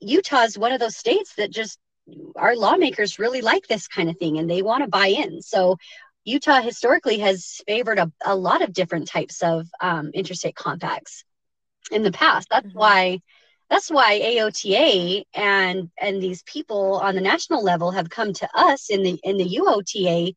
Utah 0.01 0.43
is 0.43 0.57
one 0.57 0.71
of 0.71 0.79
those 0.79 0.97
states 0.97 1.33
that 1.35 1.51
just 1.51 1.79
our 2.35 2.55
lawmakers 2.55 3.19
really 3.19 3.41
like 3.41 3.67
this 3.67 3.87
kind 3.87 4.09
of 4.09 4.17
thing 4.17 4.37
and 4.37 4.49
they 4.49 4.61
want 4.61 4.83
to 4.83 4.89
buy 4.89 5.07
in. 5.07 5.41
So 5.41 5.77
Utah 6.25 6.61
historically 6.61 7.19
has 7.19 7.61
favored 7.67 7.99
a, 7.99 8.11
a 8.23 8.35
lot 8.35 8.61
of 8.61 8.73
different 8.73 9.07
types 9.07 9.41
of 9.41 9.67
um, 9.81 10.11
interstate 10.13 10.55
compacts 10.55 11.23
in 11.91 12.03
the 12.03 12.11
past. 12.11 12.47
That's 12.49 12.67
mm-hmm. 12.67 12.77
why 12.77 13.19
that's 13.69 13.89
why 13.91 14.19
AOTA 14.19 15.23
and 15.33 15.89
and 15.99 16.21
these 16.21 16.41
people 16.43 16.95
on 16.95 17.15
the 17.15 17.21
national 17.21 17.63
level 17.63 17.91
have 17.91 18.09
come 18.09 18.33
to 18.33 18.49
us 18.55 18.89
in 18.89 19.03
the 19.03 19.19
in 19.23 19.37
the 19.37 19.57
UOTA 19.57 20.35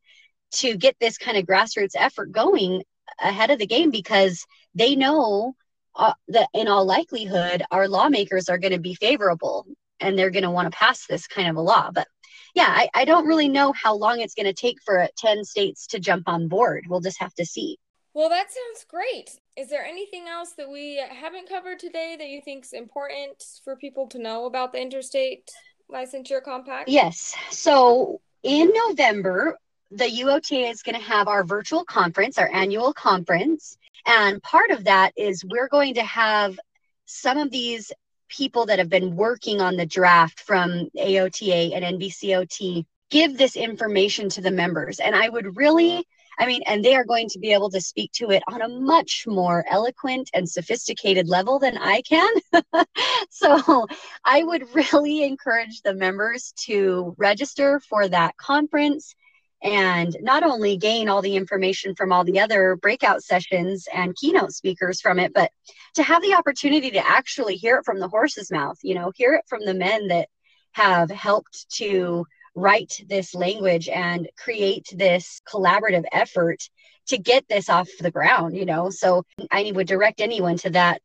to 0.52 0.76
get 0.76 0.96
this 1.00 1.18
kind 1.18 1.36
of 1.36 1.46
grassroots 1.46 1.96
effort 1.96 2.30
going 2.30 2.82
ahead 3.20 3.50
of 3.50 3.58
the 3.58 3.66
game 3.66 3.90
because 3.90 4.44
they 4.74 4.96
know 4.96 5.54
uh, 5.96 6.14
that 6.28 6.48
in 6.54 6.68
all 6.68 6.84
likelihood 6.84 7.62
our 7.70 7.88
lawmakers 7.88 8.48
are 8.48 8.58
going 8.58 8.72
to 8.72 8.80
be 8.80 8.94
favorable 8.94 9.66
and 10.02 10.18
they're 10.18 10.30
going 10.30 10.42
to 10.42 10.50
want 10.50 10.70
to 10.70 10.76
pass 10.76 11.06
this 11.06 11.26
kind 11.26 11.48
of 11.48 11.56
a 11.56 11.60
law 11.60 11.90
but 11.92 12.06
yeah 12.54 12.68
I, 12.68 12.88
I 12.94 13.04
don't 13.04 13.26
really 13.26 13.48
know 13.48 13.72
how 13.72 13.94
long 13.94 14.20
it's 14.20 14.34
going 14.34 14.46
to 14.46 14.52
take 14.52 14.78
for 14.84 15.06
10 15.18 15.44
states 15.44 15.86
to 15.88 16.00
jump 16.00 16.28
on 16.28 16.48
board. 16.48 16.84
We'll 16.88 17.00
just 17.00 17.20
have 17.20 17.34
to 17.34 17.46
see. 17.46 17.78
Well 18.14 18.28
that 18.28 18.48
sounds 18.50 18.84
great. 18.88 19.30
Is 19.56 19.68
there 19.68 19.84
anything 19.84 20.28
else 20.28 20.52
that 20.52 20.70
we 20.70 21.02
haven't 21.10 21.48
covered 21.48 21.78
today 21.78 22.16
that 22.18 22.28
you 22.28 22.40
think 22.42 22.64
is 22.64 22.72
important 22.72 23.42
for 23.64 23.76
people 23.76 24.06
to 24.08 24.18
know 24.18 24.46
about 24.46 24.72
the 24.72 24.80
interstate 24.80 25.50
licensure 25.90 26.42
compact? 26.42 26.88
Yes. 26.88 27.34
So 27.50 28.20
in 28.42 28.72
november 28.88 29.56
the 29.92 30.04
uota 30.04 30.70
is 30.70 30.82
going 30.82 30.96
to 30.96 31.04
have 31.04 31.28
our 31.28 31.44
virtual 31.44 31.84
conference 31.84 32.38
our 32.38 32.52
annual 32.52 32.92
conference 32.92 33.76
and 34.06 34.42
part 34.42 34.70
of 34.70 34.84
that 34.84 35.12
is 35.16 35.44
we're 35.44 35.68
going 35.68 35.94
to 35.94 36.02
have 36.02 36.58
some 37.04 37.38
of 37.38 37.50
these 37.50 37.92
people 38.32 38.66
that 38.66 38.78
have 38.78 38.88
been 38.88 39.14
working 39.14 39.60
on 39.60 39.76
the 39.76 39.86
draft 39.86 40.40
from 40.40 40.88
AOTA 40.96 41.74
and 41.74 42.00
NBCOT 42.00 42.84
give 43.10 43.36
this 43.36 43.56
information 43.56 44.30
to 44.30 44.40
the 44.40 44.50
members. 44.50 44.98
And 44.98 45.14
I 45.14 45.28
would 45.28 45.56
really, 45.56 46.02
I 46.38 46.46
mean, 46.46 46.62
and 46.66 46.82
they 46.82 46.94
are 46.94 47.04
going 47.04 47.28
to 47.28 47.38
be 47.38 47.52
able 47.52 47.68
to 47.70 47.80
speak 47.80 48.10
to 48.12 48.30
it 48.30 48.42
on 48.48 48.62
a 48.62 48.68
much 48.68 49.24
more 49.26 49.64
eloquent 49.70 50.30
and 50.32 50.48
sophisticated 50.48 51.28
level 51.28 51.58
than 51.58 51.76
I 51.76 52.00
can. 52.00 52.32
so 53.30 53.86
I 54.24 54.42
would 54.42 54.64
really 54.92 55.24
encourage 55.24 55.82
the 55.82 55.94
members 55.94 56.54
to 56.64 57.14
register 57.18 57.80
for 57.80 58.08
that 58.08 58.36
conference 58.38 59.14
and 59.62 60.16
not 60.20 60.42
only 60.42 60.76
gain 60.76 61.08
all 61.08 61.22
the 61.22 61.36
information 61.36 61.94
from 61.94 62.12
all 62.12 62.24
the 62.24 62.40
other 62.40 62.76
breakout 62.76 63.22
sessions 63.22 63.86
and 63.92 64.16
keynote 64.16 64.52
speakers 64.52 65.00
from 65.00 65.18
it, 65.18 65.32
but 65.32 65.50
to 65.94 66.02
have 66.02 66.22
the 66.22 66.34
opportunity 66.34 66.90
to 66.90 67.06
actually 67.06 67.56
hear 67.56 67.78
it 67.78 67.84
from 67.84 68.00
the 68.00 68.08
horse's 68.08 68.50
mouth, 68.50 68.78
you 68.82 68.94
know, 68.94 69.12
hear 69.14 69.34
it 69.34 69.44
from 69.46 69.64
the 69.64 69.74
men 69.74 70.08
that 70.08 70.28
have 70.72 71.10
helped 71.10 71.70
to 71.70 72.26
write 72.54 73.00
this 73.08 73.34
language 73.34 73.88
and 73.88 74.28
create 74.36 74.86
this 74.92 75.40
collaborative 75.48 76.04
effort 76.12 76.68
to 77.06 77.18
get 77.18 77.46
this 77.48 77.68
off 77.68 77.88
the 78.00 78.10
ground, 78.10 78.56
you 78.56 78.64
know. 78.64 78.90
So 78.90 79.24
I 79.50 79.72
would 79.74 79.86
direct 79.86 80.20
anyone 80.20 80.56
to 80.58 80.70
that 80.70 81.02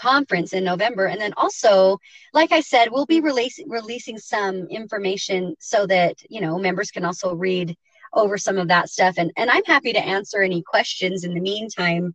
conference 0.00 0.52
in 0.52 0.64
November. 0.64 1.06
And 1.06 1.20
then 1.20 1.34
also, 1.36 1.98
like 2.32 2.52
I 2.52 2.60
said, 2.60 2.88
we'll 2.90 3.06
be 3.06 3.20
releasing 3.20 3.68
releasing 3.68 4.18
some 4.18 4.66
information 4.68 5.54
so 5.58 5.86
that 5.86 6.16
you 6.28 6.40
know 6.40 6.58
members 6.58 6.90
can 6.90 7.04
also 7.04 7.34
read 7.34 7.76
over 8.12 8.38
some 8.38 8.58
of 8.58 8.68
that 8.68 8.88
stuff. 8.88 9.14
And 9.18 9.30
and 9.36 9.50
I'm 9.50 9.64
happy 9.64 9.92
to 9.92 10.00
answer 10.00 10.42
any 10.42 10.62
questions 10.62 11.24
in 11.24 11.34
the 11.34 11.40
meantime. 11.40 12.14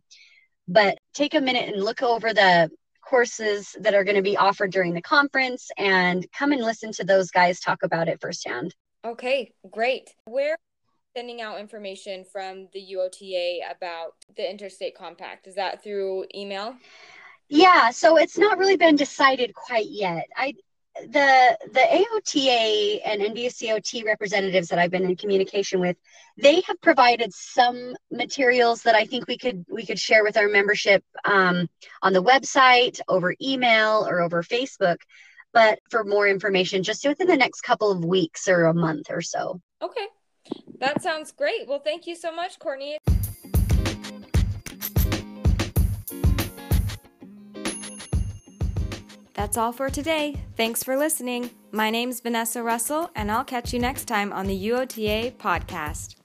But 0.68 0.98
take 1.14 1.34
a 1.34 1.40
minute 1.40 1.68
and 1.72 1.82
look 1.82 2.02
over 2.02 2.34
the 2.34 2.70
courses 3.00 3.76
that 3.80 3.94
are 3.94 4.02
going 4.02 4.16
to 4.16 4.22
be 4.22 4.36
offered 4.36 4.72
during 4.72 4.92
the 4.92 5.02
conference 5.02 5.70
and 5.78 6.26
come 6.36 6.50
and 6.50 6.60
listen 6.60 6.90
to 6.90 7.04
those 7.04 7.30
guys 7.30 7.60
talk 7.60 7.84
about 7.84 8.08
it 8.08 8.20
firsthand. 8.20 8.74
Okay, 9.04 9.52
great. 9.70 10.10
Where 10.24 10.56
sending 11.16 11.40
out 11.40 11.60
information 11.60 12.24
from 12.30 12.68
the 12.74 12.94
UOTA 12.94 13.60
about 13.70 14.14
the 14.36 14.50
interstate 14.50 14.94
compact? 14.96 15.46
Is 15.46 15.54
that 15.54 15.82
through 15.82 16.26
email? 16.34 16.74
Yeah, 17.48 17.90
so 17.90 18.16
it's 18.16 18.38
not 18.38 18.58
really 18.58 18.76
been 18.76 18.96
decided 18.96 19.54
quite 19.54 19.86
yet. 19.88 20.26
I 20.36 20.54
the 21.02 21.58
the 21.72 21.80
AOTA 21.80 23.00
and 23.04 23.20
NBCOT 23.20 24.04
representatives 24.04 24.68
that 24.68 24.78
I've 24.78 24.90
been 24.90 25.04
in 25.04 25.16
communication 25.16 25.80
with, 25.80 25.96
they 26.36 26.62
have 26.62 26.80
provided 26.80 27.32
some 27.34 27.94
materials 28.10 28.82
that 28.82 28.94
I 28.94 29.04
think 29.04 29.26
we 29.26 29.36
could 29.36 29.64
we 29.68 29.84
could 29.84 29.98
share 29.98 30.22
with 30.22 30.36
our 30.36 30.48
membership 30.48 31.04
um, 31.24 31.68
on 32.02 32.12
the 32.12 32.22
website, 32.22 33.00
over 33.08 33.34
email, 33.42 34.06
or 34.08 34.20
over 34.20 34.42
Facebook. 34.42 34.98
But 35.52 35.78
for 35.90 36.04
more 36.04 36.28
information, 36.28 36.82
just 36.82 37.06
within 37.06 37.28
the 37.28 37.36
next 37.36 37.62
couple 37.62 37.90
of 37.90 38.04
weeks 38.04 38.48
or 38.48 38.64
a 38.64 38.74
month 38.74 39.06
or 39.10 39.22
so. 39.22 39.60
Okay, 39.80 40.06
that 40.80 41.02
sounds 41.02 41.32
great. 41.32 41.66
Well, 41.66 41.80
thank 41.80 42.06
you 42.06 42.14
so 42.14 42.34
much, 42.34 42.58
Courtney. 42.58 42.98
That's 49.36 49.58
all 49.58 49.70
for 49.70 49.90
today. 49.90 50.34
Thanks 50.56 50.82
for 50.82 50.96
listening. 50.96 51.50
My 51.70 51.90
name's 51.90 52.20
Vanessa 52.20 52.62
Russell, 52.62 53.10
and 53.14 53.30
I'll 53.30 53.44
catch 53.44 53.70
you 53.74 53.78
next 53.78 54.06
time 54.06 54.32
on 54.32 54.46
the 54.46 54.68
UOTA 54.68 55.36
podcast. 55.36 56.16